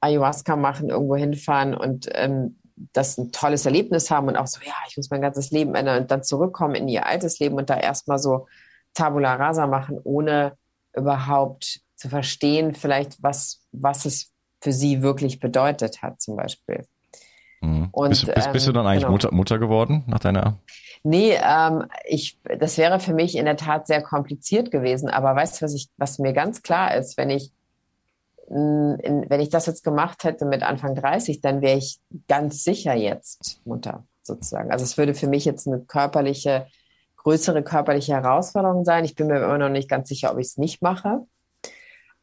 Ayahuasca 0.00 0.56
machen, 0.56 0.90
irgendwo 0.90 1.16
hinfahren 1.16 1.74
und 1.74 2.08
ähm, 2.12 2.58
das 2.92 3.18
ein 3.18 3.32
tolles 3.32 3.66
Erlebnis 3.66 4.10
haben 4.10 4.28
und 4.28 4.36
auch 4.36 4.46
so, 4.46 4.60
ja, 4.64 4.74
ich 4.88 4.96
muss 4.96 5.10
mein 5.10 5.22
ganzes 5.22 5.50
Leben 5.50 5.74
ändern 5.74 6.02
und 6.02 6.10
dann 6.10 6.22
zurückkommen 6.22 6.74
in 6.74 6.88
ihr 6.88 7.06
altes 7.06 7.38
Leben 7.38 7.56
und 7.56 7.70
da 7.70 7.78
erstmal 7.78 8.18
so 8.18 8.46
Tabula 8.94 9.34
rasa 9.34 9.66
machen, 9.66 9.98
ohne 10.02 10.56
überhaupt 10.94 11.80
zu 11.96 12.08
verstehen, 12.08 12.74
vielleicht 12.74 13.22
was, 13.22 13.62
was 13.72 14.04
es 14.04 14.32
für 14.60 14.72
sie 14.72 15.02
wirklich 15.02 15.40
bedeutet 15.40 16.02
hat, 16.02 16.20
zum 16.20 16.36
Beispiel. 16.36 16.86
Mhm. 17.60 17.88
Und, 17.92 18.10
bist, 18.10 18.34
bist, 18.34 18.52
bist, 18.52 18.66
du 18.66 18.72
dann 18.72 18.84
ähm, 18.84 18.90
eigentlich 18.90 19.02
genau. 19.02 19.12
Mutter, 19.12 19.32
Mutter 19.32 19.58
geworden 19.58 20.04
nach 20.06 20.18
deiner? 20.18 20.58
Nee, 21.02 21.38
ähm, 21.42 21.84
ich, 22.04 22.38
das 22.58 22.78
wäre 22.78 23.00
für 23.00 23.12
mich 23.12 23.36
in 23.36 23.44
der 23.44 23.56
Tat 23.56 23.86
sehr 23.86 24.02
kompliziert 24.02 24.70
gewesen. 24.70 25.08
Aber 25.08 25.34
weißt 25.36 25.60
du, 25.60 25.64
was 25.64 25.74
ich, 25.74 25.88
was 25.96 26.18
mir 26.18 26.32
ganz 26.32 26.62
klar 26.62 26.94
ist, 26.94 27.16
wenn 27.16 27.30
ich, 27.30 27.52
in, 28.48 29.26
wenn 29.28 29.40
ich 29.40 29.48
das 29.48 29.66
jetzt 29.66 29.84
gemacht 29.84 30.24
hätte 30.24 30.44
mit 30.44 30.62
Anfang 30.62 30.94
30, 30.94 31.40
dann 31.40 31.62
wäre 31.62 31.78
ich 31.78 31.98
ganz 32.28 32.64
sicher 32.64 32.94
jetzt 32.94 33.60
Mutter 33.64 34.04
sozusagen. 34.22 34.70
Also 34.70 34.84
es 34.84 34.96
würde 34.96 35.14
für 35.14 35.28
mich 35.28 35.44
jetzt 35.44 35.66
eine 35.66 35.80
körperliche, 35.80 36.66
größere 37.18 37.62
körperliche 37.62 38.14
Herausforderung 38.14 38.84
sein. 38.84 39.04
Ich 39.04 39.14
bin 39.14 39.26
mir 39.26 39.42
immer 39.42 39.58
noch 39.58 39.70
nicht 39.70 39.88
ganz 39.88 40.08
sicher, 40.08 40.32
ob 40.32 40.38
ich 40.38 40.48
es 40.48 40.58
nicht 40.58 40.82
mache. 40.82 41.26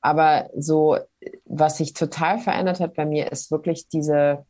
Aber 0.01 0.49
so, 0.57 0.97
was 1.45 1.77
sich 1.77 1.93
total 1.93 2.39
verändert 2.39 2.79
hat 2.79 2.95
bei 2.95 3.05
mir, 3.05 3.31
ist 3.31 3.51
wirklich 3.51 3.87
diese, 3.87 4.45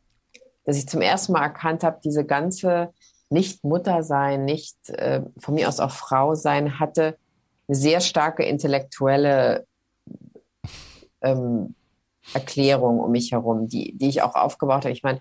dass 0.64 0.76
ich 0.76 0.88
zum 0.88 1.02
ersten 1.02 1.32
Mal 1.32 1.42
erkannt 1.42 1.84
habe, 1.84 2.00
diese 2.02 2.24
ganze 2.24 2.92
nicht 3.28 3.64
Mutter 3.64 4.02
sein, 4.02 4.44
nicht 4.44 4.76
äh, 4.90 5.22
von 5.38 5.54
mir 5.54 5.68
aus 5.68 5.80
auch 5.80 5.90
Frau 5.90 6.34
sein, 6.34 6.78
hatte 6.78 7.16
eine 7.68 7.76
sehr 7.76 8.00
starke 8.00 8.44
intellektuelle 8.44 9.66
ähm, 11.22 11.74
Erklärung 12.34 13.00
um 13.00 13.10
mich 13.10 13.32
herum, 13.32 13.68
die, 13.68 13.96
die 13.96 14.08
ich 14.08 14.22
auch 14.22 14.34
aufgebaut 14.34 14.84
habe. 14.84 14.92
Ich 14.92 15.02
meine, 15.02 15.20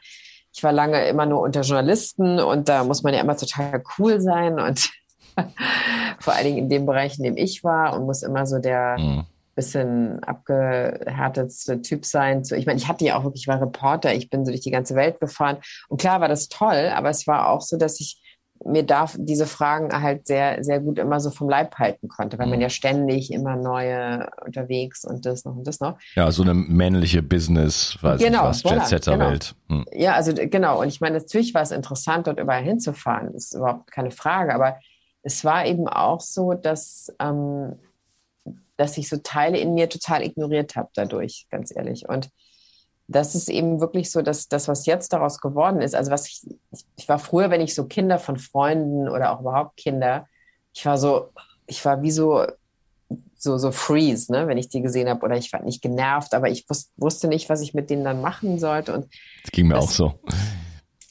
ich 0.53 0.63
war 0.63 0.71
lange 0.71 1.07
immer 1.07 1.25
nur 1.25 1.41
unter 1.41 1.61
Journalisten 1.61 2.39
und 2.39 2.69
da 2.69 2.83
muss 2.83 3.03
man 3.03 3.13
ja 3.13 3.21
immer 3.21 3.37
total 3.37 3.81
cool 3.97 4.19
sein 4.19 4.59
und 4.59 4.89
vor 6.19 6.33
allen 6.33 6.45
Dingen 6.45 6.57
in 6.57 6.69
dem 6.69 6.85
Bereich, 6.85 7.17
in 7.17 7.23
dem 7.23 7.37
ich 7.37 7.63
war 7.63 7.95
und 7.95 8.05
muss 8.05 8.21
immer 8.21 8.45
so 8.45 8.59
der 8.59 8.97
mhm. 8.99 9.25
Bisschen 9.55 10.23
abgehärtetste 10.23 11.81
Typ 11.81 12.05
sein. 12.05 12.43
Ich 12.55 12.65
meine, 12.65 12.79
ich 12.79 12.87
hatte 12.87 13.05
ja 13.05 13.17
auch 13.17 13.23
wirklich, 13.23 13.43
ich 13.43 13.47
war 13.47 13.61
Reporter, 13.61 14.13
ich 14.13 14.29
bin 14.29 14.45
so 14.45 14.51
durch 14.51 14.61
die 14.61 14.71
ganze 14.71 14.95
Welt 14.95 15.19
gefahren 15.19 15.57
und 15.89 15.99
klar 15.99 16.21
war 16.21 16.27
das 16.27 16.47
toll, 16.49 16.89
aber 16.93 17.09
es 17.09 17.27
war 17.27 17.49
auch 17.49 17.61
so, 17.61 17.77
dass 17.77 17.99
ich 17.99 18.21
mir 18.65 18.83
darf 18.83 19.15
diese 19.17 19.45
Fragen 19.45 19.91
halt 19.91 20.27
sehr, 20.27 20.63
sehr 20.63 20.79
gut 20.79 20.99
immer 20.99 21.19
so 21.19 21.31
vom 21.31 21.49
Leib 21.49 21.75
halten 21.75 22.07
konnte, 22.07 22.37
weil 22.37 22.45
mhm. 22.45 22.51
man 22.51 22.61
ja 22.61 22.69
ständig 22.69 23.31
immer 23.31 23.55
neue 23.55 24.29
unterwegs 24.45 25.03
und 25.03 25.25
das 25.25 25.45
noch 25.45 25.55
und 25.55 25.65
das 25.65 25.79
noch. 25.79 25.97
Ja, 26.15 26.31
so 26.31 26.43
eine 26.43 26.53
männliche 26.53 27.23
Business, 27.23 27.97
weiß 28.01 28.21
genau, 28.21 28.43
ich 28.51 28.63
was, 28.63 28.65
voilà, 28.65 28.79
Jet-Setter-Welt. 28.79 29.55
Genau. 29.67 29.81
Hm. 29.81 29.99
Ja, 29.99 30.13
also 30.13 30.33
genau. 30.35 30.81
Und 30.81 30.89
ich 30.89 31.01
meine, 31.01 31.17
natürlich 31.17 31.53
war 31.53 31.61
es 31.61 31.71
interessant, 31.71 32.27
dort 32.27 32.39
überall 32.39 32.63
hinzufahren, 32.63 33.33
ist 33.33 33.55
überhaupt 33.55 33.91
keine 33.91 34.11
Frage. 34.11 34.53
Aber 34.53 34.77
es 35.23 35.43
war 35.43 35.65
eben 35.65 35.87
auch 35.87 36.21
so, 36.21 36.53
dass, 36.53 37.13
ähm, 37.19 37.75
dass 38.81 38.97
ich 38.97 39.07
so 39.07 39.17
Teile 39.17 39.59
in 39.59 39.75
mir 39.75 39.89
total 39.89 40.23
ignoriert 40.23 40.75
habe 40.75 40.89
dadurch, 40.95 41.45
ganz 41.51 41.71
ehrlich. 41.73 42.09
Und 42.09 42.29
das 43.07 43.35
ist 43.35 43.47
eben 43.47 43.79
wirklich 43.79 44.09
so, 44.09 44.23
dass 44.23 44.47
das, 44.47 44.67
was 44.67 44.87
jetzt 44.87 45.13
daraus 45.13 45.39
geworden 45.39 45.81
ist, 45.81 45.93
also 45.93 46.09
was 46.09 46.27
ich, 46.27 46.41
ich 46.97 47.07
war 47.07 47.19
früher, 47.19 47.51
wenn 47.51 47.61
ich 47.61 47.75
so 47.75 47.85
Kinder 47.85 48.17
von 48.17 48.37
Freunden 48.37 49.07
oder 49.07 49.33
auch 49.33 49.41
überhaupt 49.41 49.77
Kinder, 49.77 50.25
ich 50.73 50.83
war 50.83 50.97
so, 50.97 51.29
ich 51.67 51.85
war 51.85 52.01
wie 52.01 52.09
so, 52.09 52.47
so, 53.35 53.59
so 53.59 53.71
freeze, 53.71 54.31
ne, 54.31 54.47
wenn 54.47 54.57
ich 54.57 54.69
die 54.69 54.81
gesehen 54.81 55.09
habe 55.09 55.23
oder 55.23 55.37
ich 55.37 55.53
war 55.53 55.61
nicht 55.61 55.83
genervt, 55.83 56.33
aber 56.33 56.49
ich 56.49 56.67
wus 56.67 56.91
wusste 56.97 57.27
nicht, 57.27 57.49
was 57.49 57.61
ich 57.61 57.75
mit 57.75 57.91
denen 57.91 58.03
dann 58.03 58.19
machen 58.19 58.57
sollte 58.57 58.95
und 58.95 59.13
das 59.43 59.51
ging 59.51 59.67
mir 59.67 59.75
das, 59.75 59.83
auch 59.83 59.91
so. 59.91 60.19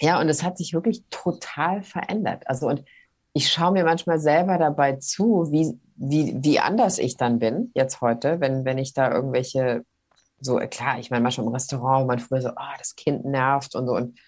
Ja, 0.01 0.19
und 0.21 0.29
es 0.29 0.43
hat 0.43 0.59
sich 0.59 0.73
wirklich 0.73 1.05
total 1.11 1.85
verändert. 1.85 2.49
Also 2.49 2.67
und 2.67 2.83
ich 3.33 3.49
schaue 3.49 3.71
mir 3.73 3.85
manchmal 3.85 4.19
selber 4.19 4.59
dabei 4.59 4.97
zu, 4.97 5.53
wie, 5.53 5.79
wie, 6.03 6.35
wie 6.43 6.61
anders 6.61 6.99
ich 6.99 7.19
dann 7.19 7.39
bin, 7.39 7.71
jetzt 7.75 8.01
heute, 8.01 8.41
wenn, 8.41 8.65
wenn 8.65 8.79
ich 8.79 8.95
da 8.95 9.13
irgendwelche 9.13 9.85
so, 10.41 10.59
äh, 10.59 10.67
klar, 10.67 10.99
ich 10.99 11.11
meine, 11.11 11.23
manchmal 11.23 11.47
im 11.47 11.53
Restaurant, 11.53 12.07
man 12.07 12.19
früher 12.19 12.41
so, 12.41 12.49
oh, 12.49 12.75
das 12.79 12.97
Kind 12.97 13.27
nervt 13.27 13.75
und 13.75 13.87
so. 13.87 13.95
Und 13.95 14.19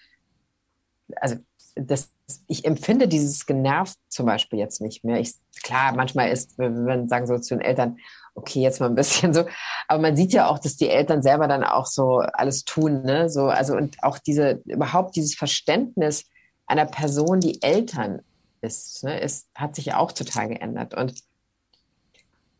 also 1.15 1.37
das, 1.75 2.11
ich 2.47 2.65
empfinde 2.65 3.07
dieses 3.07 3.47
genervt 3.47 3.97
zum 4.07 4.27
Beispiel 4.27 4.59
jetzt 4.59 4.81
nicht 4.81 5.03
mehr. 5.03 5.19
Ich, 5.19 5.33
klar, 5.63 5.95
manchmal 5.95 6.29
ist, 6.29 6.59
wenn 6.59 6.85
man 6.85 7.07
sagen 7.09 7.25
so 7.25 7.39
zu 7.39 7.55
den 7.55 7.65
Eltern, 7.65 7.97
okay, 8.35 8.61
jetzt 8.61 8.79
mal 8.79 8.85
ein 8.85 8.95
bisschen 8.95 9.33
so, 9.33 9.45
aber 9.87 10.01
man 10.01 10.15
sieht 10.15 10.33
ja 10.33 10.47
auch, 10.47 10.59
dass 10.59 10.77
die 10.77 10.89
Eltern 10.89 11.23
selber 11.23 11.47
dann 11.47 11.63
auch 11.63 11.87
so 11.87 12.19
alles 12.19 12.65
tun, 12.65 13.01
ne? 13.01 13.29
So, 13.29 13.45
also 13.45 13.75
und 13.75 13.97
auch 14.03 14.19
diese, 14.19 14.61
überhaupt 14.65 15.15
dieses 15.15 15.33
Verständnis 15.33 16.25
einer 16.67 16.85
Person, 16.85 17.39
die 17.39 17.63
Eltern 17.63 18.21
ist, 18.61 19.03
ne, 19.03 19.19
ist, 19.19 19.49
hat 19.55 19.75
sich 19.75 19.95
auch 19.95 20.11
total 20.11 20.49
geändert. 20.49 20.93
Und 20.93 21.15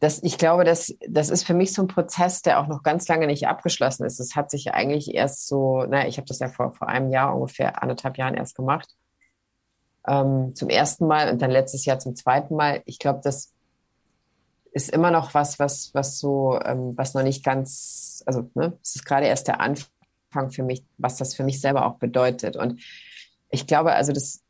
das, 0.03 0.21
ich 0.21 0.37
glaube, 0.37 0.65
das, 0.65 0.93
das 1.07 1.29
ist 1.29 1.45
für 1.45 1.53
mich 1.53 1.71
so 1.71 1.81
ein 1.81 1.87
Prozess, 1.87 2.41
der 2.41 2.59
auch 2.59 2.67
noch 2.67 2.83
ganz 2.83 3.07
lange 3.07 3.25
nicht 3.25 3.47
abgeschlossen 3.47 4.03
ist. 4.03 4.19
Es 4.19 4.35
hat 4.35 4.51
sich 4.51 4.73
eigentlich 4.73 5.13
erst 5.15 5.47
so, 5.47 5.83
naja, 5.85 6.09
ich 6.09 6.17
habe 6.17 6.27
das 6.27 6.39
ja 6.39 6.49
vor, 6.49 6.73
vor 6.73 6.89
einem 6.89 7.09
Jahr, 7.09 7.33
ungefähr 7.33 7.81
anderthalb 7.81 8.17
Jahren 8.17 8.35
erst 8.35 8.55
gemacht. 8.55 8.93
Ähm, 10.05 10.55
zum 10.55 10.67
ersten 10.67 11.07
Mal 11.07 11.31
und 11.31 11.41
dann 11.41 11.51
letztes 11.51 11.85
Jahr 11.85 11.99
zum 11.99 12.17
zweiten 12.17 12.57
Mal. 12.57 12.81
Ich 12.85 12.99
glaube, 12.99 13.21
das 13.23 13.53
ist 14.73 14.89
immer 14.89 15.09
noch 15.09 15.33
was, 15.33 15.57
was, 15.57 15.93
was 15.93 16.19
so, 16.19 16.59
ähm, 16.65 16.97
was 16.97 17.13
noch 17.13 17.23
nicht 17.23 17.45
ganz, 17.45 18.23
also 18.25 18.49
ne, 18.55 18.77
es 18.83 18.95
ist 18.95 19.05
gerade 19.05 19.27
erst 19.27 19.47
der 19.47 19.61
Anfang 19.61 20.51
für 20.51 20.63
mich, 20.63 20.83
was 20.97 21.15
das 21.15 21.33
für 21.33 21.45
mich 21.45 21.61
selber 21.61 21.85
auch 21.85 21.95
bedeutet. 21.95 22.57
Und 22.57 22.81
ich 23.51 23.67
glaube, 23.67 23.93
also 23.93 24.11
das, 24.11 24.43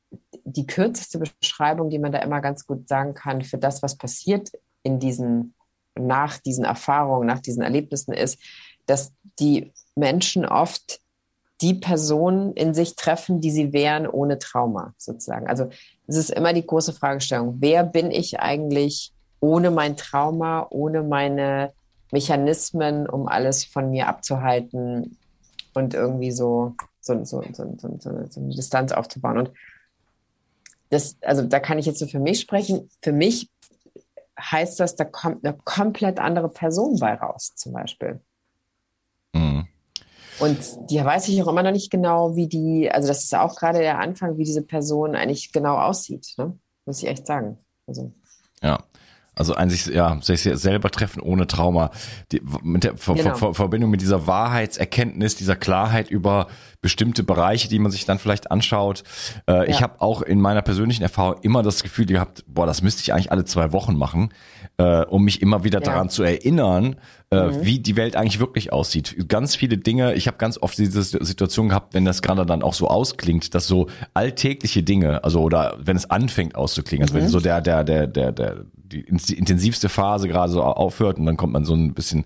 die 0.46 0.66
kürzeste 0.66 1.20
Beschreibung, 1.20 1.92
die 1.92 2.00
man 2.00 2.12
da 2.12 2.20
immer 2.20 2.42
ganz 2.42 2.66
gut 2.66 2.88
sagen 2.88 3.14
kann 3.14 3.44
für 3.44 3.60
das, 3.60 3.84
was 3.84 4.00
passiert 4.00 4.50
in 4.84 5.00
diesen, 5.00 5.54
nach 5.96 6.38
diesen 6.38 6.66
Erfahrungen, 6.66 7.28
nach 7.28 7.40
diesen 7.40 7.64
Erlebnissen 7.64 8.14
ist, 8.14 8.40
dass 8.86 9.14
die 9.40 9.74
Menschen 9.96 10.46
oft 10.46 11.00
die 11.62 11.74
Personen 11.74 12.54
in 12.54 12.74
sich 12.74 12.96
treffen, 12.96 13.40
die 13.40 13.52
sie 13.52 13.72
wären 13.72 14.06
ohne 14.08 14.38
Trauma, 14.38 14.94
sozusagen. 14.98 15.48
Also 15.48 15.70
es 16.08 16.18
ist 16.18 16.30
immer 16.30 16.52
die 16.52 16.66
große 16.66 16.94
Fragestellung, 16.94 17.58
wer 17.60 17.84
bin 17.84 18.12
ich 18.12 18.40
eigentlich 18.40 19.14
ohne 19.40 19.72
mein 19.72 19.96
Trauma, 19.96 20.68
ohne 20.70 21.04
meine 21.04 21.74
Mechanismen, 22.12 23.08
um 23.08 23.28
alles 23.28 23.66
von 23.66 23.90
mir 23.90 24.08
abzuhalten 24.08 25.18
und 25.74 25.94
irgendwie 25.94 26.32
so, 26.32 26.76
so, 27.02 27.24
so, 27.24 27.44
so, 27.54 27.76
so, 27.78 27.98
so 28.00 28.40
eine 28.40 28.56
Distanz 28.56 28.92
aufzubauen. 28.92 29.38
Und 29.38 29.52
das, 30.90 31.18
also 31.22 31.42
da 31.44 31.60
kann 31.60 31.80
ich 31.80 31.86
jetzt 31.86 32.00
so 32.00 32.08
für 32.08 32.20
mich 32.20 32.40
sprechen. 32.40 32.90
Für 33.02 33.12
mich 33.12 33.50
heißt 34.40 34.80
das, 34.80 34.96
da 34.96 35.06
kommt 35.06 35.46
eine 35.46 35.58
komplett 35.64 36.20
andere 36.20 36.50
Person 36.50 37.00
bei 37.00 37.14
raus, 37.14 37.54
zum 37.56 37.74
Beispiel. 37.74 38.22
Mhm. 39.34 39.68
Und 40.40 40.60
die 40.90 41.04
weiß 41.04 41.28
ich 41.28 41.42
auch 41.44 41.48
immer 41.48 41.64
noch 41.64 41.72
nicht 41.72 41.92
genau, 41.92 42.36
wie 42.36 42.48
die, 42.48 42.92
also 42.92 43.08
das 43.08 43.24
ist 43.24 43.36
auch 43.36 43.56
gerade 43.56 43.80
der 43.80 44.00
Anfang, 44.00 44.38
wie 44.38 44.44
diese 44.44 44.64
Person 44.64 45.16
eigentlich 45.16 45.52
genau 45.52 45.78
aussieht, 45.78 46.34
ne? 46.38 46.58
muss 46.86 47.02
ich 47.02 47.10
echt 47.10 47.28
sagen. 47.28 47.58
Also. 47.88 48.14
Ja. 48.62 48.84
Also 49.36 49.56
ein 49.56 49.70
sich, 49.70 49.88
ja, 49.88 50.20
sich 50.22 50.42
selber 50.42 50.92
treffen 50.92 51.22
ohne 51.22 51.48
Trauma. 51.48 51.92
Die, 52.32 52.42
mit 52.62 52.84
der 52.84 52.98
Ver 52.98 53.16
genau. 53.16 53.36
Ver 53.36 53.54
Verbindung 53.54 53.90
mit 53.90 54.02
dieser 54.02 54.28
Wahrheitserkenntnis, 54.28 55.36
dieser 55.36 55.56
Klarheit 55.56 56.10
über 56.12 56.48
bestimmte 56.82 57.24
Bereiche, 57.24 57.70
die 57.70 57.80
man 57.80 57.92
sich 57.92 58.06
dann 58.06 58.20
vielleicht 58.20 58.52
anschaut. 58.52 59.04
Äh, 59.48 59.54
ja. 59.54 59.64
Ich 59.64 59.82
habe 59.82 60.02
auch 60.02 60.22
in 60.22 60.40
meiner 60.40 60.62
persönlichen 60.62 61.02
Erfahrung 61.02 61.38
immer 61.42 61.64
das 61.64 61.82
Gefühl 61.82 62.06
gehabt, 62.06 62.44
boah, 62.48 62.68
das 62.68 62.84
müsste 62.84 63.02
ich 63.02 63.14
eigentlich 63.14 63.32
alle 63.32 63.46
zwei 63.46 63.72
Wochen 63.72 63.98
machen, 63.98 64.30
äh, 64.78 65.04
um 65.06 65.24
mich 65.24 65.42
immer 65.42 65.64
wieder 65.64 65.80
ja. 65.80 65.86
daran 65.86 66.10
zu 66.10 66.24
erinnern, 66.24 66.98
äh, 67.32 67.46
mhm. 67.46 67.66
wie 67.66 67.80
die 67.80 67.96
Welt 67.96 68.16
eigentlich 68.16 68.40
wirklich 68.40 68.72
aussieht. 68.72 69.30
Ganz 69.30 69.56
viele 69.56 69.78
Dinge, 69.78 70.14
ich 70.14 70.28
habe 70.28 70.38
ganz 70.38 70.58
oft 70.62 70.78
diese 70.78 71.02
Situation 71.04 71.70
gehabt, 71.70 71.94
wenn 71.94 72.06
das 72.06 72.22
gerade 72.22 72.46
dann 72.46 72.62
auch 72.62 72.74
so 72.74 72.88
ausklingt, 72.88 73.56
dass 73.56 73.66
so 73.66 73.88
alltägliche 74.14 74.84
Dinge, 74.84 75.24
also 75.24 75.42
oder 75.42 75.78
wenn 75.80 75.96
es 75.96 76.10
anfängt 76.12 76.56
auszuklingen, 76.56 77.04
also 77.04 77.16
mhm. 77.16 77.22
wenn 77.22 77.30
so 77.30 77.40
der, 77.40 77.62
der, 77.62 77.84
der, 77.84 78.08
der, 78.08 78.32
der, 78.32 78.66
die 78.94 79.38
intensivste 79.38 79.90
Phase 79.90 80.28
gerade 80.28 80.52
so 80.52 80.64
aufhört 80.64 81.18
und 81.20 81.26
dann 81.26 81.38
kommt 81.38 81.54
man 81.54 81.66
so 81.66 81.74
ein 81.74 81.94
bisschen 81.94 82.26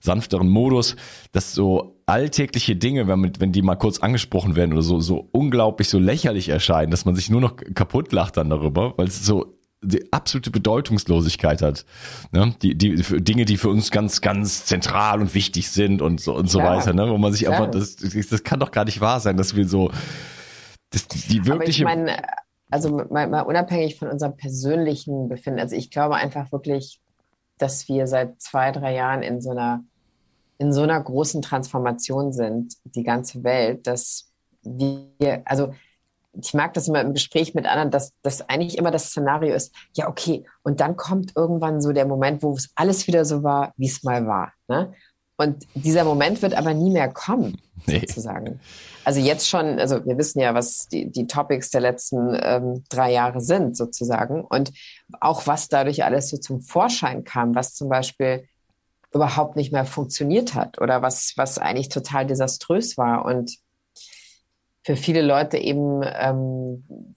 sanfteren 0.00 0.48
Modus, 0.48 0.96
dass 1.32 1.54
so 1.54 1.96
alltägliche 2.06 2.76
Dinge, 2.76 3.08
wenn, 3.08 3.32
wenn 3.38 3.52
die 3.52 3.62
mal 3.62 3.76
kurz 3.76 3.98
angesprochen 3.98 4.56
werden 4.56 4.72
oder 4.72 4.82
so, 4.82 5.00
so 5.00 5.28
unglaublich 5.32 5.88
so 5.88 5.98
lächerlich 5.98 6.50
erscheinen, 6.50 6.90
dass 6.90 7.04
man 7.04 7.14
sich 7.14 7.30
nur 7.30 7.40
noch 7.40 7.56
kaputt 7.74 8.12
lacht 8.12 8.36
dann 8.36 8.50
darüber, 8.50 8.94
weil 8.96 9.06
es 9.06 9.24
so 9.24 9.58
die 9.82 10.12
absolute 10.12 10.50
Bedeutungslosigkeit 10.50 11.62
hat. 11.62 11.84
Ne? 12.32 12.54
Die, 12.62 12.76
die 12.76 12.96
Dinge, 12.96 13.44
die 13.44 13.56
für 13.56 13.68
uns 13.68 13.90
ganz, 13.90 14.20
ganz 14.20 14.64
zentral 14.64 15.20
und 15.20 15.34
wichtig 15.34 15.68
sind 15.70 16.02
und 16.02 16.20
so 16.20 16.34
und 16.34 16.50
so 16.50 16.58
ja, 16.58 16.66
weiter, 16.66 16.92
ne? 16.92 17.10
Wo 17.10 17.18
man 17.18 17.32
sich 17.32 17.48
einfach, 17.48 17.70
das, 17.70 17.96
das 17.96 18.42
kann 18.44 18.60
doch 18.60 18.70
gar 18.70 18.84
nicht 18.84 19.00
wahr 19.00 19.20
sein, 19.20 19.36
dass 19.36 19.56
wir 19.56 19.68
so 19.68 19.90
das, 20.90 21.06
die 21.08 21.44
wirkliche. 21.46 21.86
Aber 21.86 21.92
ich 21.92 21.98
meine, 21.98 22.22
also 22.74 22.90
mal, 22.90 23.28
mal 23.28 23.42
unabhängig 23.42 23.98
von 23.98 24.08
unserem 24.08 24.36
persönlichen 24.36 25.28
Befinden, 25.28 25.60
also 25.60 25.76
ich 25.76 25.90
glaube 25.90 26.16
einfach 26.16 26.50
wirklich, 26.50 27.00
dass 27.56 27.88
wir 27.88 28.08
seit 28.08 28.40
zwei, 28.40 28.72
drei 28.72 28.94
Jahren 28.94 29.22
in 29.22 29.40
so 29.40 29.50
einer 29.50 29.84
in 30.58 30.72
so 30.72 30.82
einer 30.82 31.00
großen 31.00 31.42
Transformation 31.42 32.32
sind, 32.32 32.74
die 32.84 33.02
ganze 33.02 33.42
Welt, 33.44 33.86
dass 33.86 34.30
wir, 34.62 35.42
also 35.44 35.72
ich 36.32 36.54
mag 36.54 36.74
das 36.74 36.88
immer 36.88 37.00
im 37.00 37.12
Gespräch 37.12 37.54
mit 37.54 37.66
anderen, 37.66 37.90
dass 37.90 38.12
das 38.22 38.48
eigentlich 38.48 38.76
immer 38.78 38.90
das 38.90 39.06
Szenario 39.06 39.54
ist, 39.54 39.74
ja, 39.94 40.08
okay, 40.08 40.44
und 40.62 40.80
dann 40.80 40.96
kommt 40.96 41.32
irgendwann 41.36 41.80
so 41.80 41.92
der 41.92 42.06
Moment, 42.06 42.42
wo 42.42 42.52
es 42.54 42.70
alles 42.74 43.06
wieder 43.06 43.24
so 43.24 43.42
war, 43.42 43.72
wie 43.76 43.86
es 43.86 44.02
mal 44.02 44.26
war. 44.26 44.52
Ne? 44.68 44.92
Und 45.36 45.66
dieser 45.74 46.04
Moment 46.04 46.42
wird 46.42 46.54
aber 46.54 46.74
nie 46.74 46.90
mehr 46.90 47.08
kommen, 47.12 47.60
nee. 47.86 48.00
sozusagen. 48.00 48.60
Also 49.04 49.20
jetzt 49.20 49.48
schon, 49.48 49.78
also 49.80 50.04
wir 50.06 50.16
wissen 50.16 50.40
ja, 50.40 50.54
was 50.54 50.88
die, 50.88 51.10
die 51.10 51.26
Topics 51.26 51.70
der 51.70 51.80
letzten 51.80 52.38
ähm, 52.40 52.84
drei 52.88 53.12
Jahre 53.12 53.40
sind, 53.40 53.76
sozusagen. 53.76 54.44
Und 54.44 54.72
auch 55.20 55.46
was 55.46 55.68
dadurch 55.68 56.04
alles 56.04 56.30
so 56.30 56.36
zum 56.36 56.60
Vorschein 56.60 57.24
kam, 57.24 57.54
was 57.54 57.74
zum 57.74 57.88
Beispiel 57.88 58.46
überhaupt 59.12 59.56
nicht 59.56 59.72
mehr 59.72 59.84
funktioniert 59.84 60.54
hat 60.54 60.80
oder 60.80 61.02
was, 61.02 61.34
was 61.36 61.58
eigentlich 61.58 61.88
total 61.88 62.26
desaströs 62.26 62.96
war. 62.96 63.24
Und 63.24 63.56
für 64.84 64.96
viele 64.96 65.22
Leute 65.22 65.58
eben 65.58 66.02
ähm, 66.04 67.14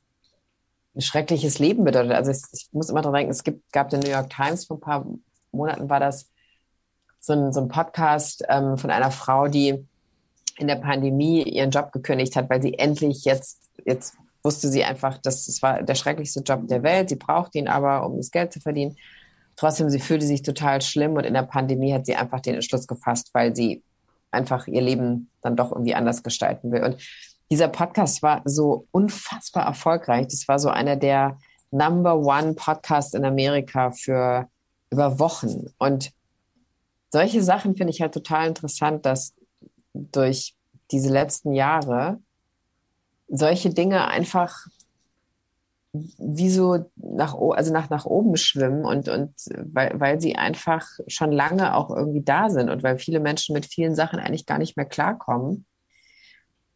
ein 0.96 1.02
schreckliches 1.02 1.60
Leben 1.60 1.84
bedeutet. 1.84 2.14
Also 2.14 2.32
ich, 2.32 2.42
ich 2.52 2.70
muss 2.72 2.90
immer 2.90 3.02
daran 3.02 3.16
denken, 3.16 3.32
es 3.32 3.44
gibt, 3.44 3.72
gab 3.72 3.90
den 3.90 4.00
New 4.00 4.10
York 4.10 4.32
Times 4.32 4.66
vor 4.66 4.78
ein 4.78 4.82
paar 4.82 5.06
Monaten 5.52 5.90
war 5.90 6.00
das 6.00 6.30
so 7.20 7.34
ein, 7.34 7.54
so 7.54 7.62
ein 7.62 7.68
Podcast 7.68 8.44
ähm, 8.50 8.78
von 8.78 8.90
einer 8.90 9.12
Frau, 9.12 9.48
die 9.48 9.86
in 10.58 10.68
der 10.68 10.76
Pandemie 10.76 11.44
ihren 11.44 11.72
Job 11.72 11.92
gekündigt 11.92 12.36
hat, 12.36 12.50
weil 12.50 12.62
sie 12.62 12.74
endlich 12.78 13.26
jetzt, 13.26 13.70
jetzt 13.86 14.16
wusste 14.44 14.70
sie 14.70 14.84
einfach, 14.84 15.18
dass 15.18 15.48
es 15.48 15.62
war 15.62 15.84
der 15.84 15.96
schrecklichste 15.96 16.42
Job 16.42 16.68
der 16.68 16.84
Welt. 16.84 17.10
Sie 17.10 17.16
brauchte 17.16 17.58
ihn 17.58 17.68
aber, 17.68 18.06
um 18.06 18.18
das 18.18 18.32
Geld 18.32 18.54
zu 18.54 18.60
verdienen. 18.60 18.98
Trotzdem, 19.56 19.90
sie 19.90 20.00
fühlte 20.00 20.26
sich 20.26 20.42
total 20.42 20.82
schlimm 20.82 21.14
und 21.14 21.26
in 21.26 21.34
der 21.34 21.44
Pandemie 21.44 21.94
hat 21.94 22.06
sie 22.06 22.16
einfach 22.16 22.40
den 22.40 22.56
Entschluss 22.56 22.88
gefasst, 22.88 23.30
weil 23.34 23.56
sie 23.56 23.84
einfach 24.32 24.68
ihr 24.68 24.82
Leben 24.82 25.30
dann 25.42 25.56
doch 25.56 25.72
irgendwie 25.72 25.96
anders 25.96 26.24
gestalten 26.24 26.72
will. 26.72 26.84
Und 26.84 26.98
dieser 27.50 27.68
Podcast 27.68 28.22
war 28.22 28.42
so 28.46 28.88
unfassbar 28.92 29.66
erfolgreich. 29.66 30.28
Das 30.28 30.48
war 30.48 30.60
so 30.60 30.70
einer 30.70 30.96
der 30.96 31.38
Number 31.72 32.18
One 32.18 32.54
Podcasts 32.54 33.14
in 33.14 33.26
Amerika 33.26 33.92
für 33.92 34.48
über 34.90 35.20
Wochen. 35.20 35.68
Und 35.78 36.12
solche 37.10 37.42
Sachen 37.42 37.76
finde 37.76 37.92
ich 37.92 38.02
halt 38.02 38.14
total 38.14 38.48
interessant, 38.48 39.06
dass 39.06 39.34
durch 39.94 40.56
diese 40.92 41.10
letzten 41.10 41.54
Jahre 41.54 42.20
solche 43.28 43.70
Dinge 43.70 44.08
einfach 44.08 44.68
wie 45.94 46.50
so 46.50 46.90
nach, 46.96 47.36
also 47.36 47.74
nach, 47.74 47.90
nach 47.90 48.06
oben 48.06 48.38
schwimmen 48.38 48.86
und, 48.86 49.10
und 49.10 49.34
weil, 49.56 50.00
weil 50.00 50.22
sie 50.22 50.36
einfach 50.36 50.86
schon 51.08 51.32
lange 51.32 51.76
auch 51.76 51.90
irgendwie 51.90 52.22
da 52.22 52.50
sind 52.50 52.70
und 52.70 52.84
weil 52.84 53.00
viele 53.00 53.20
Menschen 53.20 53.54
mit 53.54 53.66
vielen 53.66 53.96
Sachen 53.96 54.20
eigentlich 54.20 54.46
gar 54.46 54.60
nicht 54.60 54.78
mehr 54.78 54.86
klarkommen. 54.86 55.66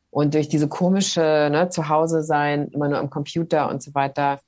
Und 0.10 0.34
durch 0.34 0.50
diese 0.50 0.68
komische 0.68 1.50
ne, 1.52 1.70
Zuhause 1.70 2.24
sein, 2.24 2.68
immer 2.70 2.90
nur 2.90 2.98
am 2.98 3.10
Computer 3.10 3.70
und 3.70 3.82
so 3.84 3.94
weiter, 3.94 4.40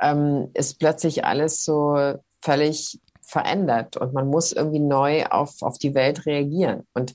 ähm, 0.00 0.50
ist 0.54 0.78
plötzlich 0.78 1.24
alles 1.24 1.64
so 1.64 2.14
völlig 2.40 3.00
verändert 3.26 3.96
und 3.96 4.14
man 4.14 4.28
muss 4.28 4.52
irgendwie 4.52 4.78
neu 4.78 5.26
auf, 5.26 5.62
auf 5.62 5.78
die 5.78 5.94
Welt 5.94 6.26
reagieren. 6.26 6.86
Und 6.94 7.14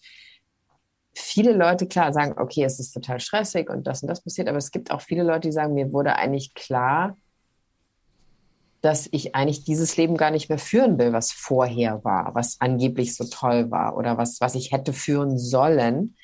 viele 1.13 1.54
Leute, 1.54 1.88
klar, 1.88 2.13
sagen, 2.13 2.36
okay, 2.38 2.63
es 2.63 2.80
ist 2.80 2.91
total 2.91 3.19
stressig 3.19 3.69
und 3.69 3.88
das 3.88 4.02
und 4.04 4.10
das 4.10 4.21
passiert, 4.21 4.50
aber 4.50 4.58
es 4.58 4.71
gibt 4.71 4.91
auch 4.91 5.02
viele 5.02 5.24
Leute, 5.24 5.47
die 5.47 5.54
sagen, 5.54 5.74
mir 5.74 5.93
wurde 5.93 6.15
eigentlich 6.15 6.54
klar, 6.54 7.17
dass 8.82 9.08
ich 9.12 9.36
eigentlich 9.36 9.63
dieses 9.63 9.95
Leben 9.95 10.17
gar 10.17 10.32
nicht 10.32 10.50
mehr 10.50 10.58
führen 10.58 10.97
will, 10.97 11.13
was 11.13 11.32
vorher 11.32 12.04
war, 12.04 12.34
was 12.36 12.58
angeblich 12.60 13.15
so 13.15 13.26
toll 13.26 13.71
war 13.71 13.95
oder 13.95 14.17
was, 14.17 14.41
was 14.41 14.56
ich 14.56 14.71
hätte 14.71 14.91
führen 14.91 15.38
sollen, 15.38 16.17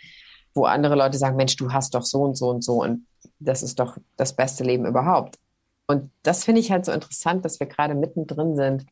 wo 0.54 0.66
andere 0.66 0.96
Leute 0.96 1.18
sagen, 1.18 1.38
Mensch, 1.38 1.56
du 1.56 1.72
hast 1.72 1.94
doch 1.94 2.04
so 2.04 2.24
und 2.24 2.36
so 2.36 2.50
und 2.50 2.64
so 2.64 2.84
und 2.84 3.06
das 3.40 3.62
ist 3.64 3.80
doch 3.80 3.98
das 4.18 4.36
beste 4.36 4.64
Leben 4.64 4.86
überhaupt. 4.86 5.38
Und 5.86 6.12
das 6.24 6.44
finde 6.44 6.60
ich 6.60 6.72
halt 6.72 6.86
so 6.86 6.92
interessant, 6.92 7.46
dass 7.46 7.60
wir 7.60 7.68
gerade 7.68 7.96
mittendrin 7.96 8.56
sind 8.56 8.86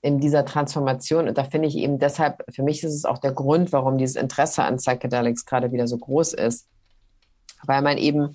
in 0.00 0.20
dieser 0.20 0.44
Transformation. 0.44 1.28
Und 1.28 1.38
da 1.38 1.44
finde 1.44 1.68
ich 1.68 1.76
eben 1.76 1.98
deshalb, 1.98 2.44
für 2.50 2.62
mich 2.62 2.84
ist 2.84 2.94
es 2.94 3.04
auch 3.04 3.18
der 3.18 3.32
Grund, 3.32 3.72
warum 3.72 3.98
dieses 3.98 4.16
Interesse 4.16 4.62
an 4.62 4.76
Psychedelics 4.76 5.44
gerade 5.44 5.72
wieder 5.72 5.86
so 5.86 5.98
groß 5.98 6.34
ist. 6.34 6.68
Weil 7.64 7.82
man 7.82 7.98
eben, 7.98 8.34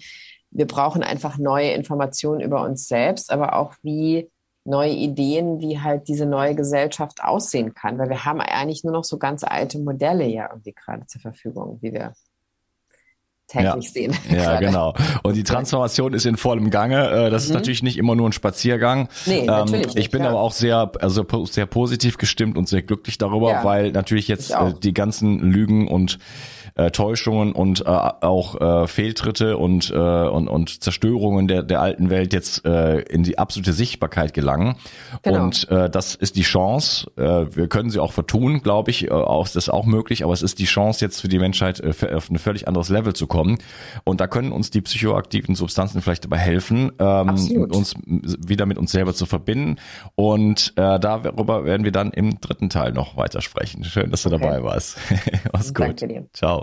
wir 0.51 0.67
brauchen 0.67 1.03
einfach 1.03 1.37
neue 1.37 1.71
Informationen 1.71 2.41
über 2.41 2.63
uns 2.63 2.87
selbst, 2.87 3.31
aber 3.31 3.55
auch 3.55 3.73
wie 3.81 4.29
neue 4.65 4.91
Ideen, 4.91 5.59
wie 5.59 5.79
halt 5.79 6.07
diese 6.07 6.25
neue 6.25 6.55
Gesellschaft 6.55 7.23
aussehen 7.23 7.73
kann. 7.73 7.97
Weil 7.97 8.09
wir 8.09 8.25
haben 8.25 8.41
eigentlich 8.41 8.83
nur 8.83 8.93
noch 8.93 9.03
so 9.03 9.17
ganz 9.17 9.43
alte 9.43 9.79
Modelle 9.79 10.25
ja 10.25 10.49
irgendwie 10.49 10.73
gerade 10.73 11.05
zur 11.05 11.21
Verfügung, 11.21 11.79
wie 11.81 11.93
wir 11.93 12.13
täglich 13.53 13.85
ja. 13.85 13.91
sehen. 13.91 14.15
Ja, 14.29 14.59
genau. 14.59 14.93
Und 15.23 15.35
die 15.35 15.43
Transformation 15.43 16.13
ist 16.13 16.25
in 16.25 16.37
vollem 16.37 16.69
Gange. 16.69 17.09
Äh, 17.09 17.29
das 17.29 17.43
mhm. 17.43 17.49
ist 17.49 17.53
natürlich 17.53 17.83
nicht 17.83 17.97
immer 17.97 18.15
nur 18.15 18.27
ein 18.27 18.33
Spaziergang. 18.33 19.09
Nee, 19.25 19.39
ähm, 19.39 19.45
natürlich 19.45 19.85
nicht, 19.87 19.97
ich 19.97 20.09
bin 20.11 20.23
ja. 20.23 20.29
aber 20.29 20.39
auch 20.39 20.51
sehr, 20.51 20.91
also 20.99 21.25
sehr 21.45 21.65
positiv 21.65 22.17
gestimmt 22.17 22.57
und 22.57 22.67
sehr 22.67 22.81
glücklich 22.81 23.17
darüber, 23.17 23.51
ja. 23.51 23.63
weil 23.63 23.91
natürlich 23.91 24.27
jetzt 24.27 24.51
äh, 24.51 24.73
die 24.81 24.93
ganzen 24.93 25.39
Lügen 25.39 25.87
und 25.87 26.19
äh, 26.75 26.91
Täuschungen 26.91 27.53
und 27.53 27.81
äh, 27.81 27.83
auch 27.85 28.59
äh, 28.59 28.87
Fehltritte 28.87 29.57
und, 29.57 29.91
äh, 29.91 29.97
und, 29.97 30.47
und 30.47 30.83
Zerstörungen 30.83 31.47
der, 31.47 31.63
der 31.63 31.81
alten 31.81 32.09
Welt 32.09 32.33
jetzt 32.33 32.65
äh, 32.65 32.99
in 33.01 33.23
die 33.23 33.37
absolute 33.37 33.73
Sichtbarkeit 33.73 34.33
gelangen. 34.33 34.75
Genau. 35.21 35.43
Und 35.43 35.69
äh, 35.69 35.89
das 35.89 36.15
ist 36.15 36.35
die 36.35 36.41
Chance. 36.41 37.11
Äh, 37.17 37.55
wir 37.55 37.67
können 37.67 37.89
sie 37.89 37.99
auch 37.99 38.11
vertun, 38.11 38.61
glaube 38.61 38.91
ich. 38.91 39.05
Äh, 39.05 39.11
auch, 39.11 39.43
das 39.45 39.55
ist 39.55 39.69
auch 39.69 39.85
möglich, 39.85 40.23
aber 40.23 40.33
es 40.33 40.41
ist 40.41 40.59
die 40.59 40.65
Chance 40.65 41.03
jetzt 41.05 41.21
für 41.21 41.27
die 41.27 41.39
Menschheit 41.39 41.79
äh, 41.79 42.13
auf 42.13 42.29
ein 42.29 42.39
völlig 42.39 42.67
anderes 42.67 42.89
Level 42.89 43.13
zu 43.13 43.27
kommen. 43.27 43.59
Und 44.03 44.19
da 44.21 44.27
können 44.27 44.51
uns 44.51 44.71
die 44.71 44.81
psychoaktiven 44.81 45.55
Substanzen 45.55 46.01
vielleicht 46.01 46.25
dabei 46.25 46.37
helfen, 46.37 46.91
ähm, 46.99 47.29
uns 47.69 47.95
wieder 48.05 48.65
mit 48.65 48.77
uns 48.77 48.91
selber 48.91 49.13
zu 49.13 49.25
verbinden. 49.25 49.77
Und 50.15 50.73
äh, 50.75 50.99
darüber 50.99 51.65
werden 51.65 51.83
wir 51.83 51.91
dann 51.91 52.11
im 52.11 52.39
dritten 52.41 52.69
Teil 52.69 52.91
noch 52.93 53.17
weiter 53.17 53.41
sprechen. 53.41 53.83
Schön, 53.83 54.11
dass 54.11 54.23
du 54.23 54.29
okay. 54.29 54.39
dabei 54.43 54.63
warst. 54.63 54.97
Mach's 55.53 55.73
gut. 55.73 55.87
Danke 55.87 56.07
dir. 56.07 56.25
Ciao. 56.33 56.62